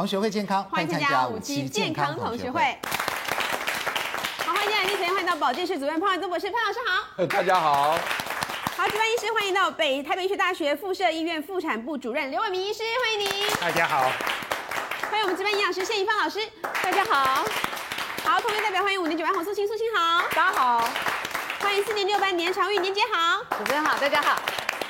[0.00, 2.74] 同学会健康，欢迎参加五期健康同学会。
[4.46, 7.26] 好，欢迎来宾，首先欢迎到保健室主任潘伟宗博士，潘老师好。
[7.26, 7.98] 大家好。
[8.78, 13.50] 好，值班医师欢迎到北台北医学大学附设医院妇产部主任刘伟明医师，欢迎您。
[13.60, 14.10] 大家好。
[15.10, 16.40] 欢迎我们值班营养师谢宜芳老师，
[16.82, 17.44] 大家好。
[18.24, 20.88] 好，同学代表欢迎五年九班洪素清，素清好，大家好。
[21.58, 24.40] 欢迎四年六班年长玉，年姐好，主持人好，大家好。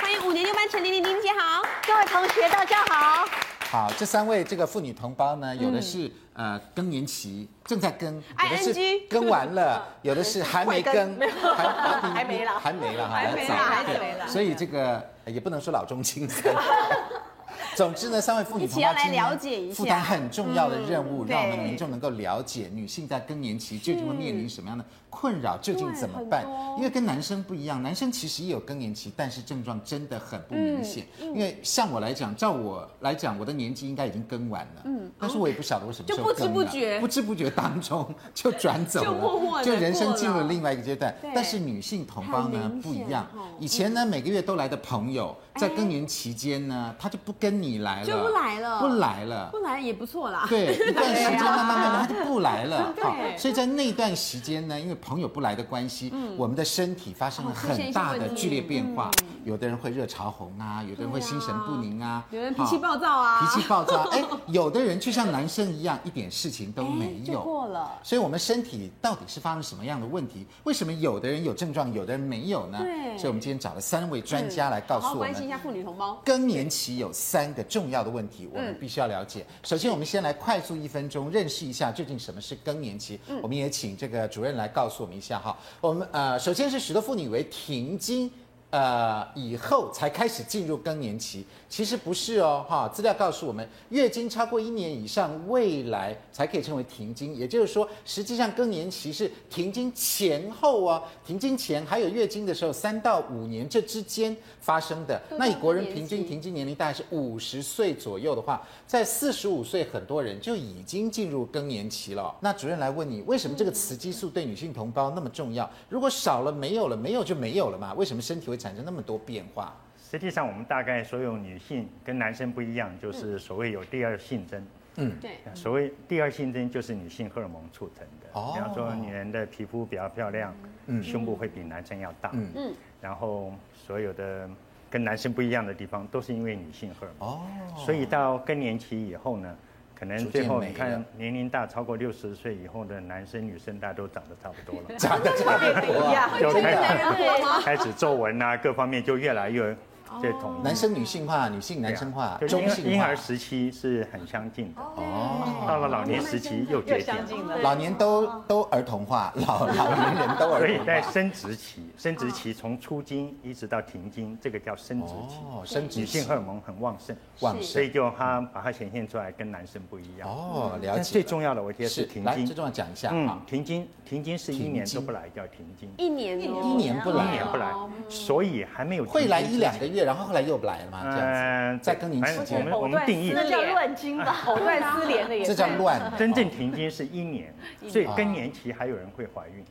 [0.00, 3.26] 欢迎五年六班陈玲玲，玲姐好，各位同学大家好。
[3.70, 8.74] 好，这三位这个妇女同胞呢，有的是、嗯、呃更年期正在更，有的是
[9.08, 11.68] 更完了，有的是 还没更，还
[12.10, 14.26] 还没了，还没了哈，还没了，还没了。
[14.26, 16.52] 所以这个也不能说老中青三。
[17.76, 26.44] 总之呢，三位妇女同胞来了解一下，负担很重要的任务，让我们民众能够了解女性在更年期究竟会面临什么样的困扰，究竟怎么办？
[26.76, 31.06] 因为跟男生不一样，男生其实也有更年期，但是症状真的很不明显。
[31.20, 40.44] 因为像我来讲，照我来讲，我的年纪应该已经更完了，嗯，但是我也不晓得我什么时候更了，就不知不觉，不知不觉当中就转走了，就人生进入了。
[40.44, 41.14] 另外一个阶段。
[41.34, 43.26] 但是女性同胞呢不一样，
[43.58, 50.46] 以前呢每个月都来的朋友，在更年期间呢，他就不跟你来了，就不来了，不来了，不来也不错啦。
[50.48, 52.94] 对，一段时间慢慢慢慢 他就不来了。
[53.02, 59.10] 好，所以在那段时间呢，因为朋友不来的关系，我们的身体发生了很大的剧烈变化。
[59.44, 64.02] 有的人会热潮红啊，有的人会心神不宁啊，有人脾气暴躁啊，脾气暴躁。
[64.10, 67.42] 哎， 有的人就像男生一样，一点事情都没有。
[67.42, 67.98] 过了。
[68.02, 70.46] 所以我们身体到底是发生什么样的问题？
[70.64, 72.78] 为什么有的人有症状，有的人没有呢？
[72.80, 73.16] 对。
[73.18, 75.18] 所以我们今天找了三位专家来告诉我们。
[75.20, 76.20] 关心一下妇女同胞。
[76.24, 79.44] 更年期有三个重要的问题，我们必须要了解。
[79.62, 83.18] 首先，我们先来快速一分钟认识一下究竟什么是更年期。
[83.42, 85.56] 我们也请这个主任来告诉我们一下哈。
[85.80, 88.30] 我们呃，首先是许多妇女以为停经。
[88.70, 92.86] 呃，以后才开始进入更年期，其实不是哦，哈。
[92.88, 97.34] 资料告诉我们，月经超过一年以上，未来才可以称为停经。
[97.34, 105.18] 也就是说，实际上更年期是停经前后哦，停经前还有月经的时候，三到五年这之间发生的。
[105.38, 112.32] 那以国人平均停经年龄大概是五十岁左右的话，在四十五岁，很多人就已经进入更年期了。
[112.40, 115.68] 那主任来问你，为什么这个雌激素对女性同胞那么重要？
[115.88, 117.94] 如果少了，没有了，没有就没有了嘛？
[117.94, 118.60] 为什么身体会？
[118.60, 119.74] 产生那么多变化，
[120.10, 124.66] 实际上我们大概所有女性跟男生不一样，就是所谓有第二性征。
[124.96, 125.30] 嗯，对。
[125.54, 128.26] 所谓第二性征就是女性荷尔蒙促成的。
[128.32, 128.52] 哦。
[128.52, 130.52] 比方说，女人的皮肤比较漂亮，
[130.88, 132.30] 嗯，胸部会比男生要大。
[132.32, 132.74] 嗯嗯。
[133.00, 134.50] 然后所有的
[134.90, 137.28] 跟男生不一样的地方，都是因为女性荷尔蒙。
[137.28, 137.42] 哦。
[137.76, 139.56] 所以到更年期以后呢？
[139.94, 149.76] 可能最后你看年龄大超过六十岁以后的男生女生，大家都长得差不多了，长 得差不多了，就开始开始皱纹啊，各方面就越来越。
[150.20, 152.90] 这统男生女性化，女性男生化，中性化。
[152.90, 154.80] 婴儿时期是很相近的。
[154.80, 157.58] 哦，到了老年时期又接近了。
[157.58, 160.58] 老年都都儿童化，老老年人都儿童化。
[160.58, 165.36] 所以在生殖期，生殖期从出经一直到停经，这个叫生殖期。
[165.48, 166.00] 哦，生殖期。
[166.00, 170.28] 女性荷尔蒙很旺盛，旺盛，所以就它把它显现出来跟男生不一样。
[170.28, 171.02] 哦，了解。
[171.04, 172.46] 最重要的我觉得是停经。
[172.46, 175.88] 最重要讲一下嗯，停经，停经是一年都不来叫停经。
[175.98, 177.72] 一年一年不来，一年不来，
[178.08, 180.80] 所以还没有会来一两个月，然后后来又不来。
[180.92, 185.59] 嗯，在更年期间，我们定义那叫乱经吧， 藕断丝连的也。
[185.60, 186.00] 这叫乱。
[186.16, 187.54] 真正停经是 一年，
[187.88, 189.64] 所以更年期还有人会怀孕。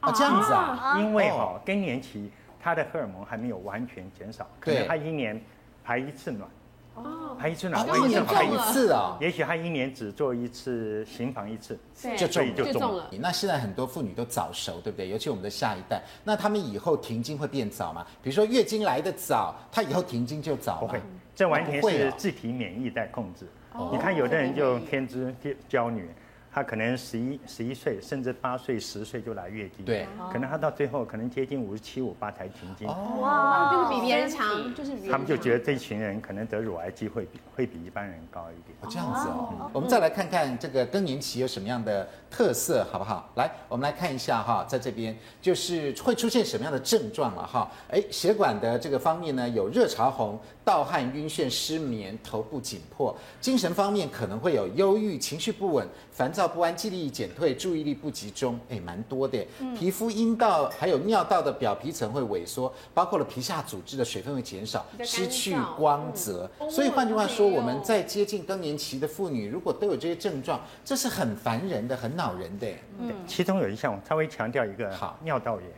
[0.00, 0.98] 啊，这样子啊？
[1.00, 5.40] 因为哈，更年期它的荷尔蒙还没有完全减少，可能它一年
[5.82, 6.50] 排一次卵。
[6.96, 9.18] 哦，排一次卵，一年排一次啊？
[9.20, 11.78] 也许他一年只做一次行房一次，
[12.16, 13.10] 就中就中了。
[13.20, 15.10] 那现在很多妇女都早熟，对不对？
[15.10, 18.06] 尤其我们的下一代，那他们以后停经会变早吗？
[18.22, 20.80] 比如说月经来的早，她以后停经就早。
[20.80, 20.98] 不会，
[21.34, 23.46] 这完全是自体免疫在控制。
[23.92, 25.34] 你看有的人就天之
[25.68, 26.08] 娇女。
[26.48, 32.88] 她可能十一十一岁，甚至八岁、十岁就来月经，对，可能她到最后可能接近五十七、五八才停经。
[33.20, 38.74] 哇，就是比别人长，就是他们就觉得这群人可能得乳癌机会比会比一般人高一点。
[38.80, 39.70] 哦，这样子哦。
[39.74, 43.30] 我们再来看看这个更年期有什么样的特色，好不好？
[43.36, 47.70] 来，我们来看一下哈，在这边就是会出现什么样的症状了哈？
[47.90, 56.46] 哎，血管的这个方面呢，有热潮红、盗汗、晕眩、失眠、头部紧迫；精神方面可能会有忧郁、情绪不稳、烦躁。
[56.46, 59.42] 不安、记忆力减退、注意力不集中，哎，蛮多的。
[59.74, 66.48] 皮肤、阴道还有尿道的表皮层会萎缩，包括了皮下组织的水分会减少，失去光泽。
[66.70, 72.68] 所以换句话说，我们在接近更年期的妇女，如果都有这些症状，这是很烦人的、很恼人的。
[72.98, 75.70] 嗯，其中有一项我稍微强调一个，好，尿道炎。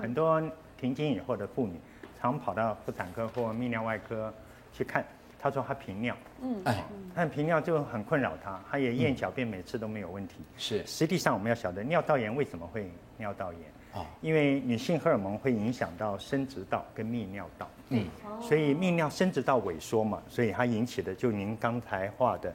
[0.00, 0.42] 很多
[0.78, 1.74] 停经以后的妇女，
[2.20, 4.32] 常跑到妇产科或泌尿外科
[4.72, 5.04] 去看。
[5.38, 6.82] 她说她频尿，嗯，哎，
[7.14, 10.36] 但频尿就很困扰她，她也验小便每次都没有问题。
[10.56, 13.62] 是，实际上我们要晓得尿道炎为什么会尿道炎？
[13.92, 18.06] 哦，因为女性荷尔蒙会影响到生殖道跟泌尿道，嗯，
[18.40, 22.52] 所以泌尿生殖道萎缩嘛，所以它引起的就您刚才画的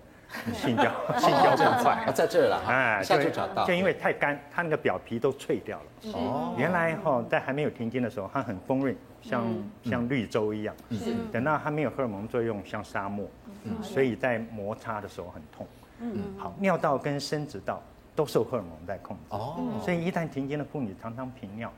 [0.53, 0.83] 性交
[1.17, 6.11] 性交这块，在这儿了，哎，下就找到，就因为太干，它那个表皮都脆掉了。
[6.13, 9.43] 哦，原来哈在还没有停经的时候，它很丰润，像
[9.83, 10.99] 像绿洲一样，嗯。
[11.31, 13.27] 等到它没有荷尔蒙作用，像沙漠，
[13.63, 13.81] 嗯。
[13.81, 15.67] 所以在摩擦的时候很痛。
[15.99, 17.81] 嗯，好，尿道跟生殖道。
[18.15, 19.23] 都受荷尔蒙在控制。
[19.29, 21.71] 哦，所以一旦停经的妇女常常频尿，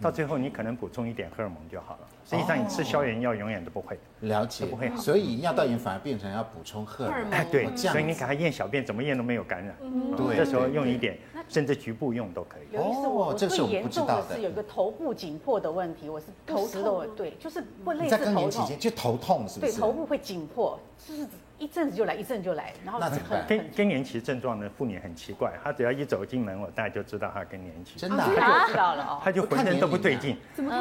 [0.00, 2.00] 到最后你可能补充一点荷尔蒙就好了。
[2.24, 4.96] 实际上你吃消炎药永远都不会了解，不会好。
[4.96, 7.30] 所以尿道炎反而变成要补充荷尔蒙。
[7.32, 9.76] 哎，对，所以你给他验小便，怎么验都没有感染。
[10.16, 11.18] 对，这时候用一点，
[11.48, 12.76] 甚至局部用都可以。
[12.76, 19.72] 哦，这是最严重的是有一个头部紧迫的问题，我是头痛，对，就是不类似头痛，就头痛是不是？
[19.72, 21.26] 对，头部会紧迫，就是。
[21.58, 27.98] 一阵子就来，一阵子就来，然后很更更年期症状的妇女很奇怪，她只要一走进门，我大概就知道她更年期。
[27.98, 29.20] 真的，她就知道了哦。
[29.24, 30.36] 她就浑身都不对劲，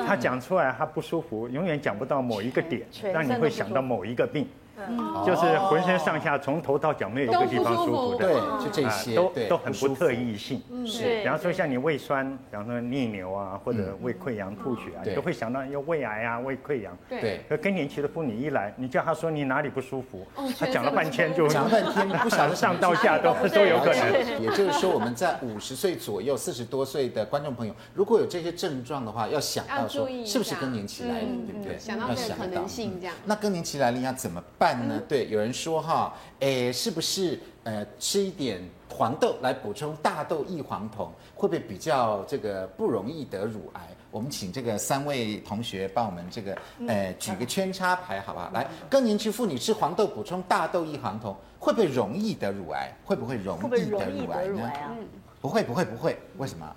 [0.07, 4.47] 她讲出来她不舒服，永远讲不到某一个点，让你会想到某一个病。
[5.25, 8.17] 就是浑身上下从头到脚没有一个地方舒服。
[8.17, 10.61] 的，对，就这些，都都很不特异性。
[10.85, 16.97] 是，比方说像你胃酸，比方说逆流啊，或者胃溃疡吐血啊，你都会想到要胃癌啊、胃溃疡。
[17.07, 17.41] 对。
[17.47, 20.25] 可更年期的妇女一来，你叫她说你哪里不舒服，
[20.59, 24.41] 她讲了半天就讲了半天，不晓得 上到下都都有可能。
[24.41, 31.53] 也就是说，我们在五十岁左右、四十多岁的观众朋友，如果有这些症状的话，要想到说是不是更年期来临，对。
[31.53, 31.77] 不对？
[31.77, 33.15] 想到这个可能性这样。
[33.25, 35.01] 那更年期来临要怎么办呢？
[35.07, 35.51] 对，有人。
[35.53, 43.87] 说哈，诶，是不是呃吃一点黄豆来补充大豆异黄酮，会不会比较这个不容易得乳癌？
[44.09, 46.57] 我们请这个三位同学帮我们这个
[46.87, 48.49] 呃举个圈插牌，好不好？
[48.51, 52.91] 来，更年期妇女吃黄豆补充大豆异黄酮，会不会容易得乳癌？
[53.05, 54.71] 会不会容易得乳癌呢？
[55.39, 56.17] 不会，不会，不会。
[56.37, 56.75] 为什么？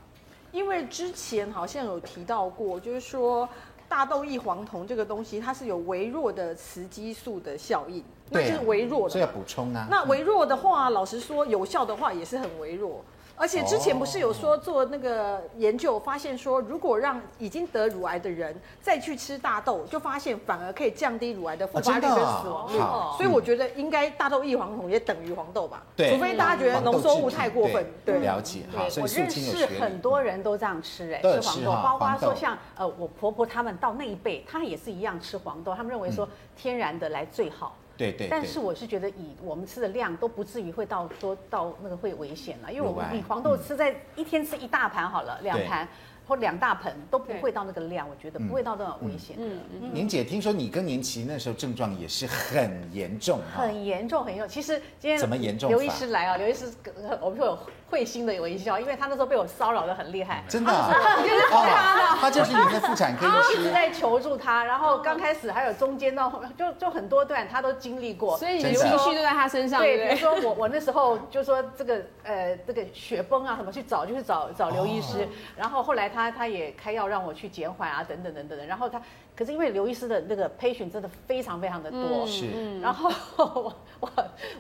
[0.53, 3.49] 因为之前好像有提到过，就是说。
[3.89, 9.87] 大豆异黄酮这个东西，它是有微弱的雌激素的效应，那是微弱的，所以要补充啊。
[9.91, 13.05] 那微弱的话，老实说，有效的话也是很微弱。
[13.37, 22.79] 而且之前不是有说做那个研究，发现说如果让已经得乳癌的人再去吃大豆，就发现反而可以降低乳癌的复发率跟死亡率。
[23.17, 25.83] 所以我觉得应该大豆异黄酮也等于黄豆吧？
[25.95, 27.87] 对，除非大家觉得浓缩物太过分。
[28.05, 28.63] 对，了解。
[28.73, 37.77] 对，我认识很多人都这样吃，哎，吃黄豆，包括说像呃我婆婆他们到那一辈，她也是一样吃黄豆，他们认为说天然的来最好。
[37.97, 45.89] 对对，但是我是觉得以我们吃的量都不至于会到说到那个会危险了，因为我们你黄豆吃在一天吃一大盘好了，两盘。
[46.29, 49.37] 或两大盆都不会到那个量，我觉得不会到那种危险。
[49.39, 49.91] 嗯嗯。
[49.95, 54.49] 宁姐，听说你更年期那时候症状也是很严重，很严重，很严重。
[54.49, 55.71] 其实今天怎么严重？
[55.71, 56.69] 刘医师来啊，刘医师，
[57.21, 57.57] 我们会有
[57.89, 60.43] 会心的微笑，因为他那时候被我骚扰的很厉害。
[60.49, 60.73] 真的？
[61.23, 64.65] 就是他的，他就是你的妇产科医师，一直在求助他。
[64.65, 69.81] 然后刚开始还有中间到后面，就就很多段他都经历过，所以你的情绪都在他身上。
[69.81, 75.29] 对，比如说我我那时候就说这个呃这个雪崩啊什么去找，就是找找刘医师。
[75.57, 76.97] 然后后来他他也开。
[76.97, 78.65] 药让我去减缓啊，等等等等的。
[78.65, 78.99] 然后他，
[79.37, 82.81] 可是因为刘医师的那个 patient 真的非常非常的多，是。
[82.81, 83.11] 然后
[83.55, 84.11] 我我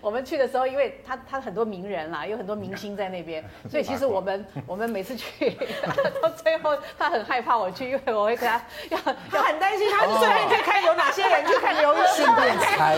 [0.02, 5.50] 我们去的时候，因为他他很多名人啦，有很多明星在那边， 所以其实我们我们每次去
[6.22, 8.98] 到最后，他很害怕我去，因为我会跟他要
[9.32, 12.96] 要很担心他顺便可以看有哪些人去看刘医师，采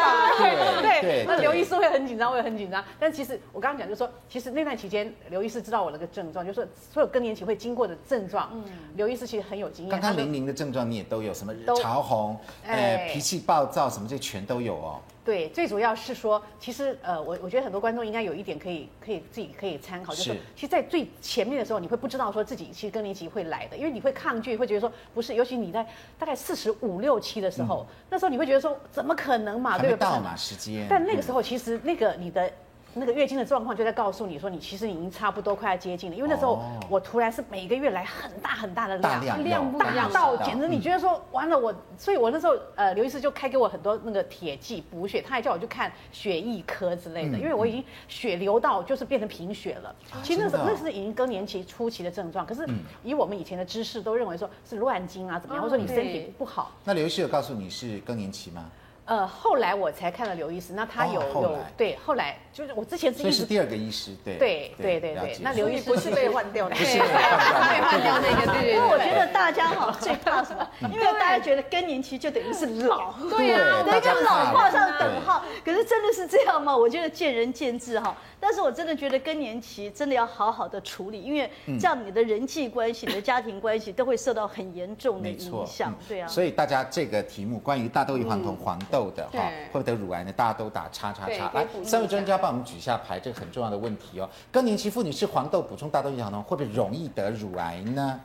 [0.00, 1.24] 访，对对。
[1.26, 2.84] 那刘医师会很紧张，我也很紧张。
[2.98, 8.50] 但其实我刚刚讲就是说，其实那段期间，刘医师知道我那个症状，就是说所有更年期会经过的症状。
[8.54, 8.64] 嗯
[8.96, 9.90] 刘医师其实很有经验。
[9.90, 15.00] 刚刚玲玲的症状你也都有，什么潮红，呃，脾气暴躁，什么这全都有哦。
[15.24, 25.86] 对，最主要是说，其实呃，我我觉得很多观众应该有一点可以可以自己可以参考，就是其实，在最前面的时候，你会不知道说自己其实更年期会来的，因为你会抗拒，会觉得说不是，尤其你在
[26.18, 29.98] 大概四十五六七的时候，那时候你会觉得说怎么可能嘛，对不对？
[29.98, 30.86] 到嘛时间。
[30.88, 32.50] 但那个时候其实那个你的。
[32.98, 49.94] 那个月经的状况就在告诉你说，你其实已经差不多快要接近了，因为那时候我突然是每个月来很大很大的量，量量不一样，到简直你觉得说完了我，所以我那时候呃刘医师就开给我很多那个铁剂补血，他还叫我去看血液科之类的，因为我已经血流到就是变成贫血了。
[50.22, 52.66] 其实那时候那是已经更年期初期的症状，可是
[53.04, 56.72] 以我们以前的知识都认为说是乱经啊怎么样，或者说你身体不好。
[56.84, 58.70] 那刘医师有告诉你是更年期吗？
[59.08, 68.74] 呃，后来我才看了刘医师，那他有、哦、有对，后来就是我之前是一直是第二个医师，对对对对对，那刘医师不是被换掉的，不 是被换掉那个，对。
[68.74, 70.68] 因为我觉得大家哈最怕什么？
[70.92, 75.42] 因为大家觉得更年期就等于是老，对啊，那个老画上等号。
[75.64, 76.76] 可是真的是这样吗？
[76.76, 78.14] 我觉得见仁见智哈。
[78.40, 81.50] 但是我真的觉得更年期真的要好好的处理，因为
[81.80, 85.92] 这样你的人际关系、你的家庭关系都会受到很严重的影响。
[86.06, 86.28] 对啊。
[86.28, 89.38] 所以大家这个题目关于大豆异黄酮黄豆的哈。
[89.72, 90.32] 会得乳癌呢？
[90.32, 91.50] 大家都打叉叉叉。
[91.54, 94.28] 来，三位专家帮我们举一下牌，这个很重要的问题哦。
[94.50, 98.20] 更年期妇女吃黄豆补充大豆异黄酮，会不会容易得乳癌呢？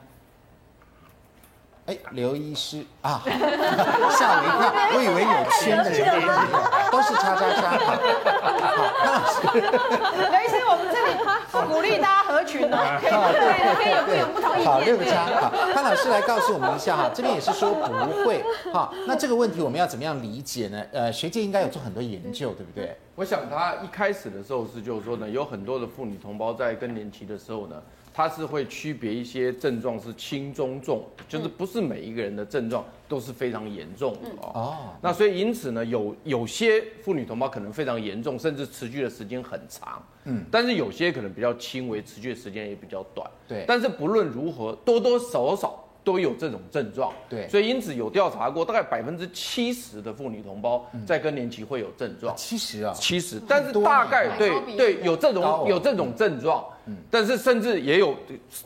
[1.86, 3.30] 哎，刘医师啊， 吓
[4.32, 5.28] 我一跳， 我以为有
[5.60, 6.00] 圈的人
[6.90, 7.76] 都是叉叉叉。
[9.04, 11.10] 好，刘医师，我们这里
[11.68, 13.12] 鼓励大家合群哦，可以
[13.76, 14.72] 可以有不有不同意见。
[14.72, 15.28] 好，六个叉。
[15.42, 17.82] 好，潘老师来告诉我们一下哈，这边也是说不
[18.26, 18.44] 会。
[18.72, 20.84] 哈，那这个问题我们要怎么样理解呢？
[20.92, 22.96] 呃，学界应该有做很多研究，对不对？
[23.16, 27.82] 我想他一开始的时候是就是说呢，有很多的妇女同胞在更年期的时候呢。
[28.14, 34.52] 它是会区别一些症状是轻中重，就是不是每一个人的症状都是非常严重的哦。
[34.54, 40.02] 哦，那所以因此呢，有有些妇女同胞可能非常严重，甚至持续的时间很长。
[40.26, 43.30] 嗯，但是有些可能比较轻微，持续的时间也比较短。
[43.48, 45.84] 对，但是不论如何，多多少少。
[46.04, 58.18] 都有这种症状，对，所以因此有调查过，大概百分之七十的妇女同胞在更年期会有症状，七十啊，七十，但是大概对对有这种有这种症状，嗯，但是甚至也有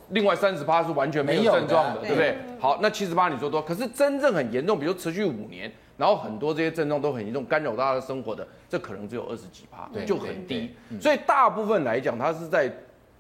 [0.10, 2.10] 另外三十八是完全没有症状的，对。
[2.10, 2.38] 不对？
[2.60, 12.74] 好，那七十八你说多，可是真正很严重，比如持续五年，然后很多这些症状都很严重，干扰大家的生活的，这可能只有二十几趴，就很低，所以大部分来讲，它是在。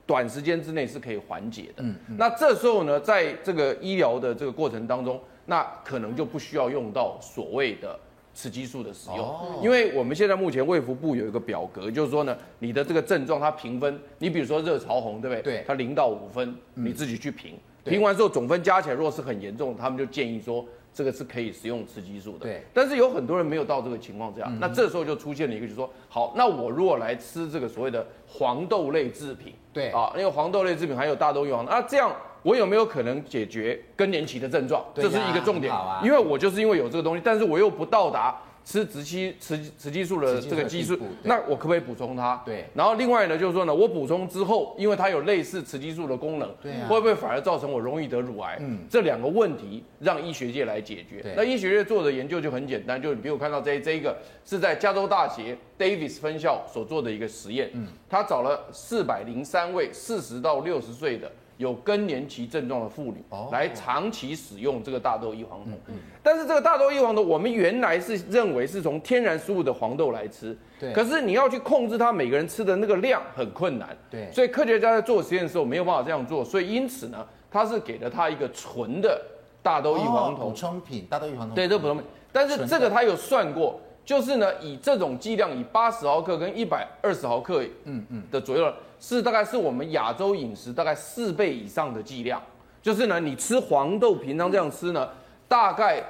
[0.07, 1.83] 短时间之内是可以缓解的。
[1.83, 7.99] 嗯，那这时候呢，在这个医疗的这个过程当中，那可能就不需要用到所谓的
[8.33, 15.41] 雌激素的使用，哦、因为我们现在目前卫福部有一个表格，就是说呢，你的这个症状它评分，你比如说热潮红，对不对？
[15.41, 20.65] 对，它零到五分，你自己去评，嗯、评完之后总分加起来，如果是很严重，他们就建议说。
[20.97, 22.63] 这个是可以使用雌激素的，对。
[22.73, 32.11] 但是有很多人没有到这个情况这样，嗯、那这时候就出现了一个，就是说，好，那我如果来吃这个所谓的黄豆类制品，对啊，因为黄豆类制品还有大豆异黄，那这样
[32.41, 34.83] 我有没有可能解决更年期的症状？
[34.95, 38.35] 这是一个重点，啊、因为我就是因为有这个东西，但是我又不到达。
[38.67, 42.41] 吃雌激雌雌激素的这个激素，那我可不可以补充它？
[42.45, 42.65] 对。
[42.73, 48.57] 然后另外呢，就是说呢，我补充之后，因为它有类似雌激素的功能，对啊，会不会反而造成我容易得乳癌？
[48.59, 51.21] 嗯，这两个问题让医学界来解决。
[51.21, 51.33] 对。
[51.37, 61.31] 那医学界做的研究就很简单，就你比如看到这这一个是在加州大学 Davis 分校所做的一个实验，嗯，他找了四百零三位四十到六十岁的。
[61.57, 65.73] 有更年期症状的妇女来长期使用这个大豆异黄酮，
[66.21, 79.19] 但是这个大豆异黄酮，我们原来是认为是从天然食物的黄豆来吃，对，可是你要去控制它每个人吃的那个量很困难，对，所以科学家在做实验的时候没有办法这样做，所以因此呢，他是给了他一个纯的
[79.63, 80.51] 大豆异黄酮。
[80.51, 88.23] 补充品，大豆异黄酮，对，这补充品，但是这个他有算过，就是呢，以这种剂量，以八十毫克跟一百二十毫克，嗯嗯。
[88.29, 88.71] 的左右。
[88.99, 92.41] 是大概是我们亚洲饮食大概四倍以上的剂量，
[92.81, 95.09] 就是呢，你吃黄豆平常这样吃呢，
[95.47, 96.03] 大概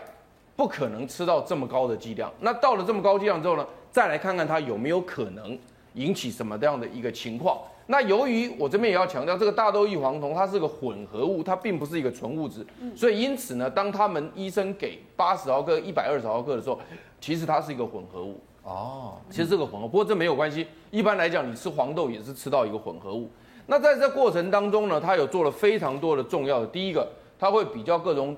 [0.56, 2.32] 不可能吃到这么高的剂量。
[2.40, 5.58] 那到了这么高剂量之后呢，再来看看它有没有可能
[5.94, 7.60] 引起什么样的一个情况。
[7.88, 12.66] 那由于我这边也要强调，这个大豆异黄酮它是个混合物，它并不是一个纯物质，
[12.96, 16.80] 所以因此呢，当他们医生给八十毫克、一百二十毫克的时候，
[17.20, 18.40] 其实它是一个混合物。
[18.64, 20.68] 哦，其实这个混合，不过这没有关系。
[20.92, 23.30] 一般来讲，你吃黄豆也是吃到一个混合物。
[23.66, 26.68] 那在这过程当中呢，它有做了非常多的重要的。
[26.68, 27.08] 第一个，
[27.40, 28.36] 它会比较各种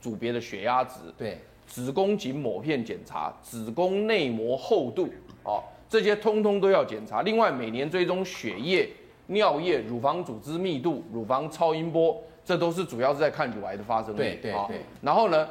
[0.00, 5.08] 组别的血压值，对，子宫颈抹片检查，子宫内膜厚度，
[5.44, 7.22] 哦，这些通通都要检查。
[7.22, 8.88] 另外，每年追踪血液、
[9.26, 14.18] 尿液、乳房组织密度、乳房超音波，这都是主要是在看乳癌的发生率。
[14.18, 14.80] 对对对。
[15.02, 15.48] 然后呢，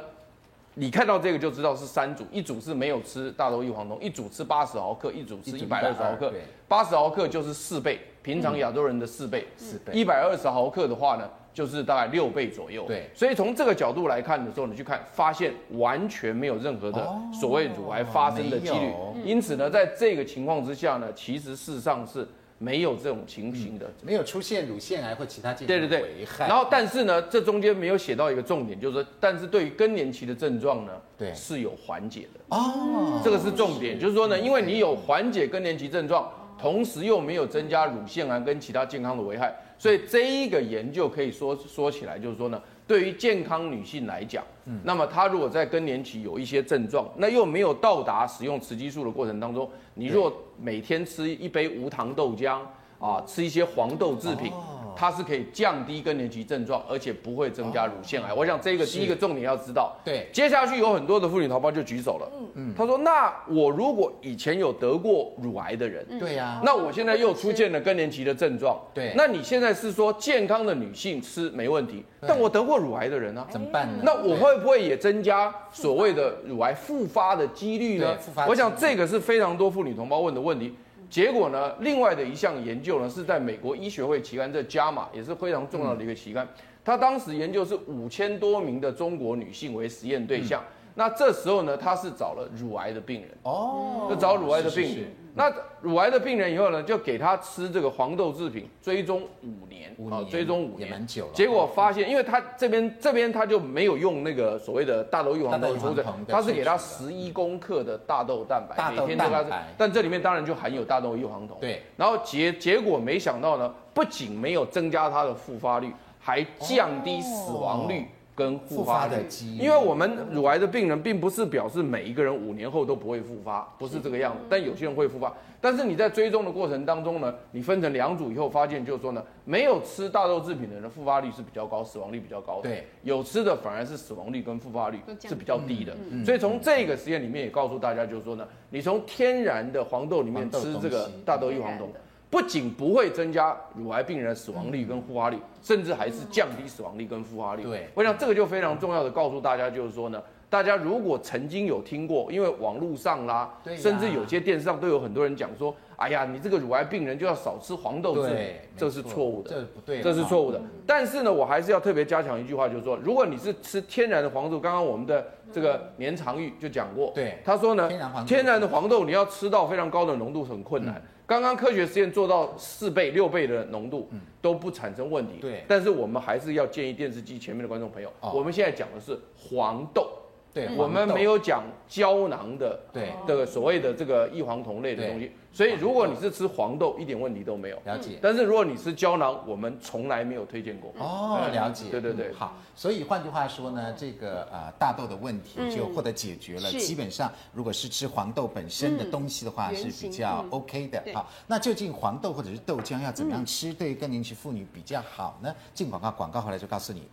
[0.74, 6.32] 你看到这个就知道是三组，一组是没有吃大豆异黄酮，一组吃八十毫克，一组吃一百二十毫克。
[6.66, 9.46] 八十毫克就是四倍，平常亚洲人的四倍。
[9.58, 9.92] 四倍。
[9.92, 12.84] 一百二十毫克的话呢，就是大概六倍左右。
[12.86, 13.08] 对。
[13.14, 18.92] 所以从这个角度来看的时候，你去看，发现完全没有任何的所谓乳癌发生的几率。
[19.24, 22.26] 因此呢，在这个情况之下呢，其实事实上是。
[22.62, 26.46] 没有这种情形的，没有出现乳腺癌或其他健康对对对危害。
[26.46, 33.18] 然后，但是呢，这中间没有写到一个重点，就是说，但是对于更年期的症状呢，对，是有缓解的哦。
[33.24, 42.60] 这个是重点，就是说呢，因为你有缓解更年期症状，同时又没有增加乳腺癌跟其他健康的危害，所以这一个研究可以说说起来，就是说呢。
[42.86, 52.58] 对于健康女性来讲，嗯，那么她如果在更年期有一些症状，那又没有到达使用雌激素的过程当中，你若每天吃一杯无糖豆浆
[52.98, 54.50] 啊，吃一些黄豆制品。
[54.50, 58.32] 哦它是可以降低更年期症状，而且不会增加乳腺癌。
[58.32, 59.96] 我想这个第一个重点要知道。
[60.04, 62.30] 对，接下去有很多的妇女同胞就举手了。
[62.34, 62.46] 嗯。
[62.54, 74.02] 嗯，他说：“那我如果以前有得过乳癌的人，对呀，那我现在又出现了更年期的症状，对，那你现在是说健康的女性吃没问题，但我得过乳癌的人呢，怎么办呢？
[74.02, 78.16] 那我会不会也增加所谓的乳癌复发的几率呢？
[78.18, 80.74] 复发，我想这个是非常多妇女同胞问的问题。”
[81.10, 81.74] 结果呢？
[81.80, 86.46] 另外的一项研究呢，是在美国医学会期刊，这 JAMA 也是非常重要的一个期刊。
[86.84, 90.62] 他当时研究是五千多名的中国女性为实验对象。
[90.94, 95.12] 那这时候呢，他是找了乳癌的病人哦，就找乳癌的病人。
[95.40, 101.32] 那乳癌的病人以后呢，就给他吃这个黄豆制品，追踪五年啊，追踪五年，蛮久了。
[101.32, 105.96] 结果发现，因为他这边这边他就没有用那个所谓的大豆异黄酮
[106.28, 111.56] 他是给他十一公克的大豆蛋白，每天都他，但这里面当然就含有大豆异黄酮。
[111.58, 118.06] 对，然后结结果没想到呢，不仅没有增加他的复发率，还降低死亡率。
[118.40, 124.38] 跟复发的基因，因为我们乳癌的病人并不是表示每一个人五年后都不会复发，不是这个样子。
[124.48, 125.30] 但有些人会复发，
[125.60, 132.70] 但是你在追踪的过程当中呢，你分成两组以后，发现就是说呢，没有吃大豆制品的人复发率是比较高，死亡率比较高的。
[132.70, 135.94] 对，有吃的反而是死亡率跟复发率是比较低的。
[136.24, 141.92] 所以从这个实验里面也告诉大家，就是说呢，你从天然的黄豆里面吃这个大豆异黄酮。
[142.30, 147.64] 不仅不会增加乳癌病人的死亡率跟复发率，甚至还是降低死亡率跟复发率。
[147.64, 158.38] 对，我想这个就非常重要的告诉大家，就是说呢，大家如果曾经有听过，因为网络上啦，甚至有些电视上都有很多人讲说，哎呀，你这个乳癌病人就要少吃黄豆制品，
[158.76, 160.62] 这是错误的，这不对，这是错误的。
[160.86, 167.90] 但是呢，我还是要特别加强一句话，就是说，如果你是吃天然的黄豆，刚刚我们的这个年长玉就讲过，对，他说呢，
[168.24, 171.02] 天然的黄豆你要吃到非常高的浓度很困难。
[171.30, 174.10] 刚刚科学实验做到四倍、六倍的浓度，
[174.42, 175.34] 都不产生问题。
[175.40, 180.10] 对，但是我们还是要建议电视机前面的观众朋友，我们现在讲的是黄豆。
[180.52, 185.30] 对，我们没有讲胶囊的，对，这个所谓的这个异黄酮类的东西。
[185.52, 187.78] 所以如果你是吃黄豆，一点问题都没有。
[187.84, 188.18] 了解。
[188.22, 190.92] 但是如果你吃胶囊，我们从来没有推荐过。
[190.98, 191.88] 哦，了解。
[191.90, 192.32] 对对对。
[192.32, 196.70] 好，所以换句话说呢，这个呃大豆的问题就获得解决了。
[196.70, 201.02] 基本上，如果是吃黄豆本身的东西的话，是比较 OK 的。
[201.12, 205.52] 好，那究竟黄豆或者是豆浆要怎么样吃，对于更年期妇女比较好呢？
[205.74, 207.08] 进广告，广告回来就告诉你。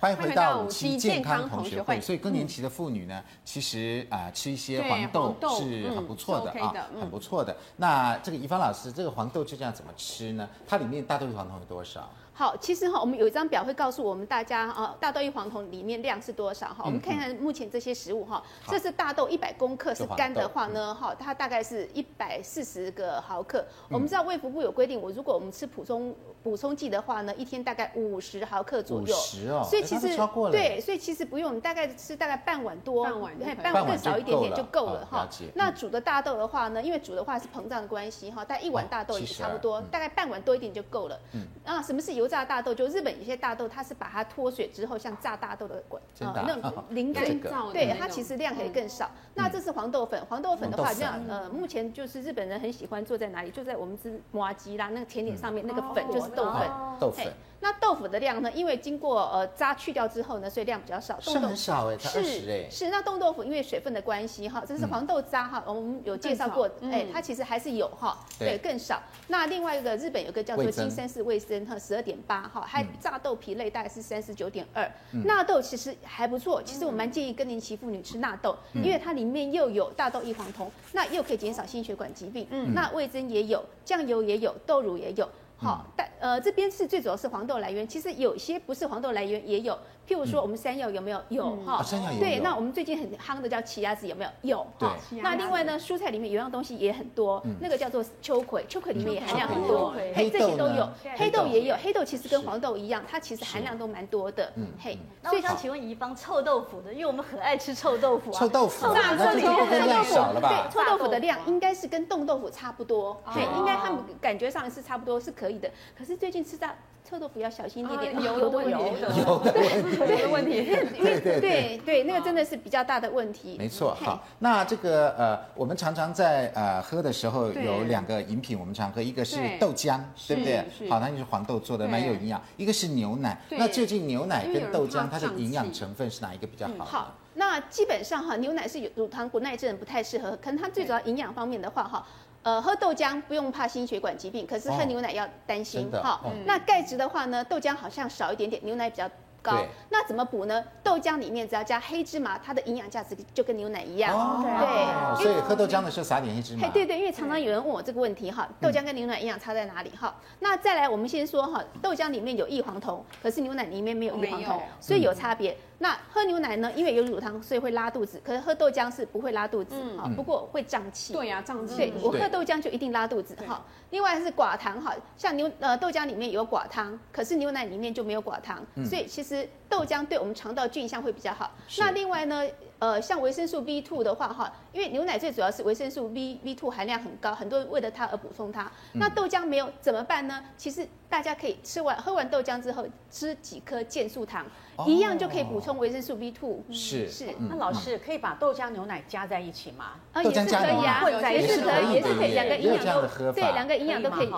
[0.00, 2.00] 欢迎回到五期健康同学会。
[2.00, 7.54] 所以更年期的妇女呢，其实啊吃一些黄豆是很不错的啊，很不错的。
[7.76, 10.48] 那这个怡芳老师，这个黄豆就这样怎么吃呢？
[10.66, 12.08] 它里面大豆异黄酮有多少？
[12.32, 16.76] 好，其实哈，我们有一张表会告诉我们大家啊，大豆异黄酮里面量是多少哈？
[16.86, 23.62] 我们看看目前这些食物哈，这是大豆一百公克是干的话呢，哈，它大概是一百四十个毫克。
[23.90, 29.14] 我们知道卫福部有规定，我如果我们吃补充补充剂的话呢，一天大概五十毫克左右。
[29.14, 30.16] 五十哦，所以其实
[30.50, 35.28] 对，所以其实不用，你大概吃大概半碗多，半碗，半碗更少一点点就够了哈。
[35.54, 41.20] 那煮的大豆的话呢，因为煮的话是膨胀的关系哈，大概一碗大豆也差不多，大概半碗多一点就够了。
[41.32, 42.74] 嗯，啊，什么是油炸大豆？
[42.74, 43.10] 就日本。
[43.20, 47.34] 有些大豆它是把它脱水之后，像炸大豆的管，呃，那种 淋水，
[47.72, 49.10] 对，它其实量可以更少。
[49.34, 53.50] 那这是黄豆粉，黄豆粉的话，这样呃，目前就是日本人很喜欢做在哪里？
[53.50, 57.32] 就在我们吃麻糬啦，那个甜点上面那个粉就是豆粉，豆粉。
[57.62, 58.50] 那豆腐的量呢？
[58.52, 61.20] 因为经过呃渣去掉之后呢，所以量比较少。
[61.20, 62.88] 是很少哎，是是。
[62.88, 68.98] 那冻豆腐因为水分的关系哈，这是黄豆渣哈，我们有介绍过，哎，它其实还是有哈，对，更少。
[69.28, 74.90] 那另外一个日本有个叫做金山寺味噌哈，十二点八哈，还炸豆皮类大概是三十九点二。
[75.10, 82.46] 纳豆其实还不错，其实我蛮建议更年期妇女吃纳豆，因为它里面又有大豆异黄酮，那又可以减少心血管疾病。
[82.48, 85.28] 嗯，那味噌也有，酱油也有，豆乳也有。
[85.62, 89.78] 好，但呃这边是最主要是黄豆来源，其实有些不是黄豆来源也有。
[90.10, 91.22] 譬如说，我们山药有没有？
[91.28, 91.80] 有哈。
[91.84, 92.18] 山药有。
[92.18, 94.30] 对，那我们最近很夯的叫奇亚籽有没有？
[94.42, 94.96] 有哈。
[95.22, 99.94] 那另外呢，蔬菜里面有样东西也很多，那个叫做秋葵，秋葵里面也含量很多。
[100.16, 104.52] 嘿，这些都有，黑豆也有，黑豆其实跟黄豆一样，它其实含量都蛮多的。
[104.56, 104.98] 嗯，嘿。
[105.22, 108.40] 所以想请问宜芳，臭豆腐的，因为我们很爱吃臭豆腐啊。
[108.40, 110.48] 臭豆腐，那这里面臭豆腐少了吧？
[110.48, 115.70] 对，臭豆腐的量应该是跟冻豆腐差不多，对，应该他们感觉上是差不多是可以的。
[115.96, 116.68] 可是最近吃到。
[117.10, 123.56] 臭豆腐要小心一点点，油的问题，油的问题，油的问题，对对对对，那个真的是比较大的问题。
[123.58, 130.64] 没错，好，那这个呃，我们常常在呃喝的时候有两个饮品，我们常喝，一个是豆浆，对不对？
[130.88, 132.40] 好，那就是黄豆做的，蛮有营养。
[132.56, 136.84] 一个是牛奶，那究竟牛奶跟豆浆它的营养成分是哪一个比较好？
[136.84, 142.06] 好，那基本上哈，牛奶是有乳糖不耐症不太适合，可能它最主要营养方面的话哈。
[142.42, 146.20] 呃，喝豆浆不用怕心血管疾病，可是喝牛奶要担心哈。
[146.46, 149.08] 那钙质的话呢，豆浆好像少一点点，牛奶比较
[149.42, 149.62] 高。
[149.90, 150.64] 那怎么补呢？
[150.82, 154.14] 豆浆里面只要加黑芝麻，它的营养价值就跟牛奶一样。
[154.14, 156.66] 哦、对，所以喝豆浆的时候撒点黑芝麻。
[156.68, 160.14] 对对，因为常常有人问我这个问题哈，豆浆跟牛奶营养差在哪里哈？
[160.38, 165.54] 那再来，我们先说哈，豆浆里面有异黄酮，可是牛奶里面没有异黄酮，所以有差别。
[165.82, 166.70] 那喝牛奶呢？
[166.76, 168.20] 因为有乳糖，所以会拉肚子。
[168.22, 171.14] 可是喝豆浆是不会拉肚子，哈、嗯，不过会胀气。
[171.14, 171.74] 对呀、啊，胀气。
[171.74, 173.64] 对，我喝豆浆就一定拉肚子，哈。
[173.88, 181.50] 另外是寡糖，哈，像牛呃豆浆里面有寡糖，可是牛奶里面就没有寡糖，嗯、所以其实豆浆对我们肠道菌相会比较好。
[181.78, 182.44] 那另外呢，
[182.80, 188.62] 呃，像维生素 B two 的话，哈，因为牛奶最主要是维生素 B B2 含量很高，很多人为了它而补充它。
[188.94, 190.42] 嗯、那豆浆没有怎么办呢？
[190.56, 194.44] 其实大家可以吃完喝完豆浆之后吃几颗健素糖。
[194.86, 196.72] 一样就可以补充维生素 B2。
[196.72, 199.92] 是是，那老师可以把豆浆牛奶加在一起吗？
[200.14, 204.30] 啊，也是可以啊，也是可以，也是可以，两个营养都对，两个营养都可以。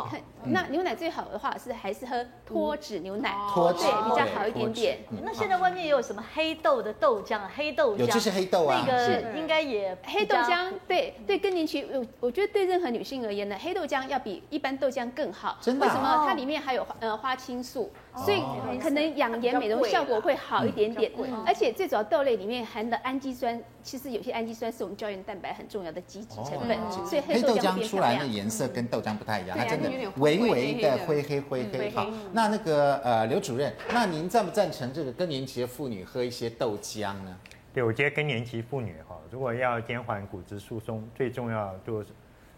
[0.46, 4.98] 那牛奶最好的话是还是喝脱脂牛奶，脱脂比较好一点点。
[5.22, 7.42] 那现在外面也有什么黑豆的豆浆？
[7.54, 10.72] 黑豆浆黑豆啊，那个应该也黑豆浆。
[10.88, 15.58] 对对，更年期我我觉得对任何女性而言呢，黑豆浆要比一般豆浆更好。
[15.60, 15.86] 真的？
[15.86, 16.24] 为什么？
[16.26, 17.90] 它里面还有呃花青素。
[18.14, 18.42] 所以
[18.78, 21.10] 可能养颜美容效果会好一点点，
[21.46, 26.76] 而且最主要豆类里面含的氨基酸，其实有些氨基酸是我们胶原蛋白很重要的基质成分。
[27.06, 31.90] 所以黑豆浆出来的颜色跟豆浆不太一样，它真的微微的灰黑灰黑。
[31.92, 37.34] 好，那那个呃刘主任，那您赞不赞成这个更年期的妇女喝一些豆浆呢？
[37.72, 42.10] 对，我觉得更年期妇女哈，如果要减缓骨质疏松，最重要就是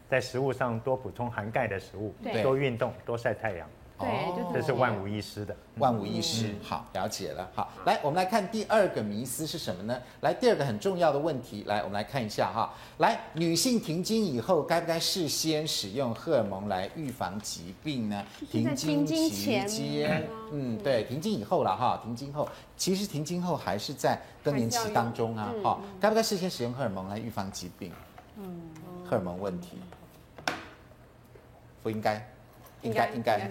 [0.09, 3.69] 在食物上多补充含钙的食物，多运动，多晒太阳。
[3.97, 6.53] 对，这是万无一失的，万无一失。
[6.63, 7.49] 好，了解了。
[7.55, 9.97] 好，来，我们来看第二个迷思是什么呢？
[10.21, 12.75] 来，第二个很重要的问题，来，我们来看一下哈。
[12.99, 18.25] 来，女性停经以后，该不该事先使用荷尔蒙来预防疾病呢？
[18.51, 27.93] 停经期间，嗯，对，停经以后了哈，停经后，其实停经后还是在更年期当中啊，哈，该不该事先使用荷尔蒙来预防疾病？
[28.39, 28.61] 嗯，
[29.09, 29.79] 荷尔蒙问题，
[31.81, 32.29] 不应该。
[32.85, 33.51] 应该应该，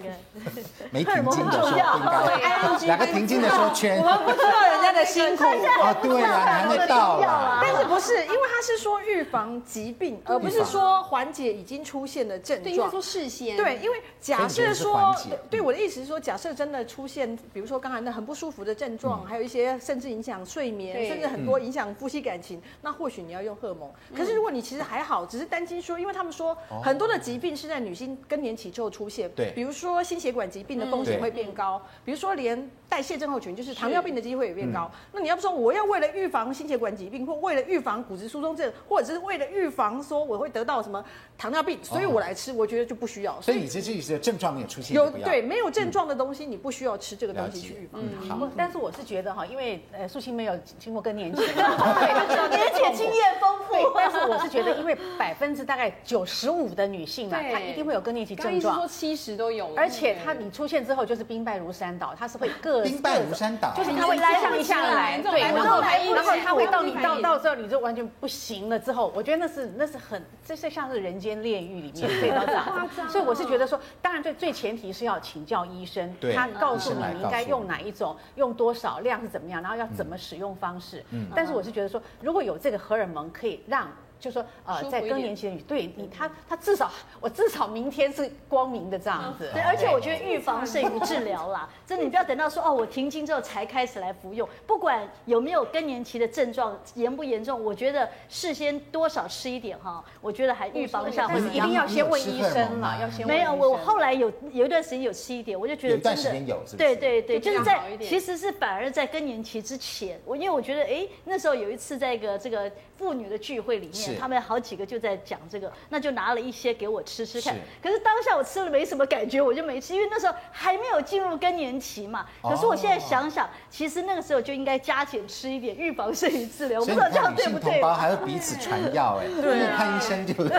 [0.90, 5.44] 没停经的时候应该，两个停经的时候圈，我们不知道人家的辛苦。
[5.82, 12.64] 啊，对呀，你还没到啊，但是不是，因为他是说预防疾病，而不是说缓解已经出现的症状。
[12.64, 13.56] 对，应该说事先。
[13.56, 15.14] 对，因为假设说，
[15.50, 23.90] 对我的意思是说，假设真的出现，比如说刚才那很不舒服的症状，还有一些甚至影响睡眠，甚至很多影响夫妻感情，那或许你要用荷尔蒙。
[24.16, 29.23] 可是如果你其实还好，只是担心说，因为他们说很多的疾病是在女性更年期之后出现。
[29.30, 34.88] 对，比如说心血管疾病的风险会变高，比如说连代谢症候群，就是糖尿病的机会也变高。
[35.10, 41.04] 那你要不说我要为了预防心血管疾病，或为了预防骨质疏松症，或者是为了预防说我会得到什么
[41.36, 43.40] 糖尿病，所以我来吃，我觉得就不需要。
[43.40, 48.00] 所以你这这些症状没有出现，有对没有症状的东西，你不需要吃这个东西去预防。
[48.00, 48.48] 嗯，好。
[48.56, 53.92] 但是我是觉得哈，因为呃素卿没有经过更年期， 对，而且经验丰富。
[53.96, 59.74] 但是我是觉得，因为百分之大概九十五的女性啊，她一定会有更年期症状，说七十都有。
[59.74, 81.04] 而且她你出现之后就是兵败如山倒，她是会各兵败如山倒，就是他会拉上下来，对，然后然后他会到你到到这你就完全不行了之后，我觉得那是那是很这是像是人间炼狱里面这样，所以我是觉得说，当然最最前提是要请教医生，他告诉你你应该用哪一种，用多少量是怎么样，然后要怎么使用方式。
[81.34, 83.88] 但是我是觉得说，如果有这个荷尔蒙可以让。
[84.24, 89.50] 就说呃，在更年期的女，对你，她她至少我至少明天是光明的这样子。
[89.52, 103.36] 对，而且我觉得预防胜于治疗啦，真的，你不要等到说哦，我停经之后才开始来服用，不管有没有更年期的症状严不严重，我觉得事先多少吃一点哈，我觉得还预防一下，或者一定要先问医生嘛，要先问。
[103.36, 114.18] 没有，我后来有有一段时间有吃一点，我就觉得真的，对对对，就是在其实是反而在更年期之前，我因为我觉得哎，那时候有一次在一个这个妇女的聚会里面。
[114.18, 117.54] 他们好几个就在讲这个，那就拿了一些给我吃吃看。
[117.82, 122.26] 可是当下我吃了没什么感觉，我就没吃，因为那时候还没有进入更年期嘛。
[122.42, 126.80] 可是我现在想想，其实那个时候就应该加减吃一点，预防胜于治疗。
[126.80, 127.72] 我不知道这样对不对？
[127.72, 130.58] 同胞还要彼此传药，哎，对，看医生就对。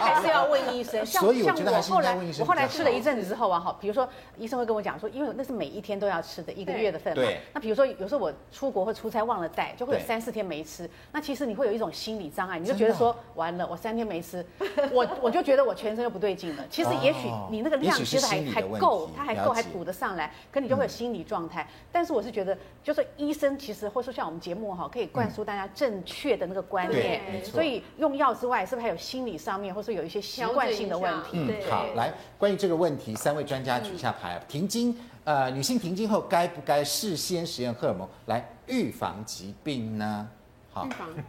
[0.00, 1.04] 还是要问医生。
[1.06, 2.42] 所以我觉得还是应该问医生。
[2.42, 7.22] 我后来吃了一阵子之后啊，好，比如说医生会跟我讲说，因为那是每一天都要吃的一个月的份嘛。
[7.22, 7.40] 对。
[7.52, 10.88] 那比如说有时候我出国或出差忘了带，就会有三四天没吃。
[11.12, 14.44] 那其实你会有一种心理障碍，你就觉得说完了，我三天没吃，
[14.92, 16.64] 我我就觉得我全身又不对劲了。
[16.70, 21.68] 其实也许你那个量其实还还够，它还够还补得上来，可你就会有心理状态。
[21.90, 27.20] 但是我是觉得，就是医生其实或者说像我们节目哈，可以灌输大家正确的那个观念。
[27.44, 31.30] 所以用药之外，是不是还有心理上面，或是有一些习惯性的问题？
[31.32, 34.40] 嗯，好，来关于这个问题，三位专家举下牌。
[34.48, 40.28] 停经， 呃，女性停经后该不该事先实验荷尔蒙来预防疾病呢？
[40.72, 40.88] 好，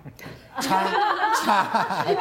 [0.61, 0.85] 插
[1.43, 2.15] 插圈，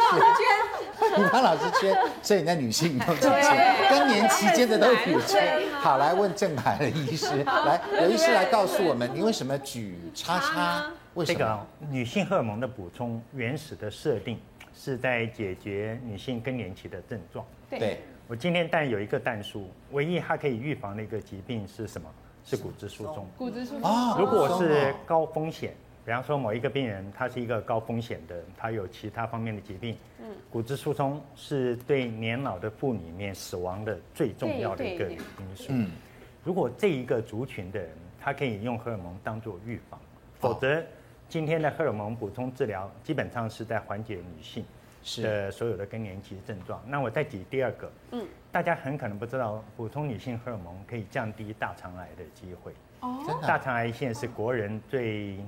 [1.19, 3.55] 你当老师圈，所以你在女性都这样，
[3.91, 5.69] 更年期间的都举圈。
[5.81, 10.87] 好，来问正牌的医师，来，刘医师来告诉我们，你为什么举叉叉？
[11.15, 11.39] 为什么？
[11.39, 14.41] 这个女性荷尔蒙的补充，原始的设定
[14.75, 17.45] 是在解决女性更年期的症状。
[17.69, 22.09] 对，我今天但有一个蛋书，唯一它可以预防的一个疾病是什么？
[22.43, 23.29] 是骨质疏松。
[23.37, 23.83] 骨质疏松。
[23.83, 25.75] 啊，如果是高风险。
[26.05, 35.19] 比方说，某一个病人他是一个高风险的，他有其他方面的疾病，嗯，骨质疏松是对年老的妇女里面死亡的最重要的一个因
[35.57, 35.67] 素。
[35.69, 35.91] 嗯，
[36.43, 40.01] 如果这一个族群的人，他可以用荷尔蒙当做预防，
[40.39, 40.83] 否则
[41.29, 44.65] 今天的荷尔蒙补充治疗基本上是在缓解女性
[45.23, 46.83] 的所有的更年期症状。
[46.87, 52.73] 那我再举第二个，嗯，大家很可能不知道，补充女性荷尔蒙可以降低大肠癌的机会。
[53.01, 55.39] 哦，大肠癌现在是国人最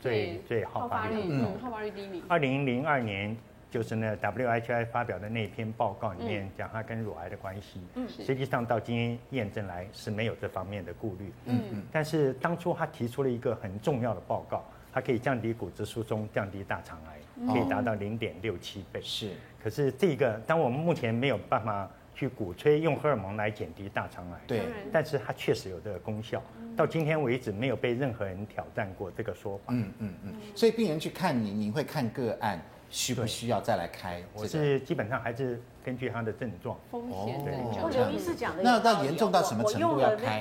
[0.00, 2.22] 最最好发率，嗯，好发率第一名。
[2.26, 3.36] 二零零二年，
[3.70, 11.82] 就是那 WHI 发表的那篇报告里面讲它跟乳癌的关系，嗯，实际上到今天验证来是没有这方面的顾虑，嗯嗯。
[11.92, 19.00] 但是当初他提出了一个很重要的报告，它可以降低骨质疏松，降低大肠癌，可以达到零点六七倍。
[19.02, 19.30] 是，
[19.62, 21.88] 可是这个，当我们目前没有办法。
[22.12, 26.42] 去鼓吹用荷尔蒙来减低大肠癌，对，但是它确实有这个功效。
[26.80, 29.64] 到今天为止，没有被任何人挑战过这个说法。
[29.68, 30.32] 嗯嗯嗯。
[30.54, 34.22] 所以病人去看你，你会看个案需不需要再来开？
[34.32, 36.74] 我是基本上还是根据他的症状。
[36.90, 37.52] 风险对。
[37.90, 40.40] 刘医师讲的，那到严重到什么程度要开？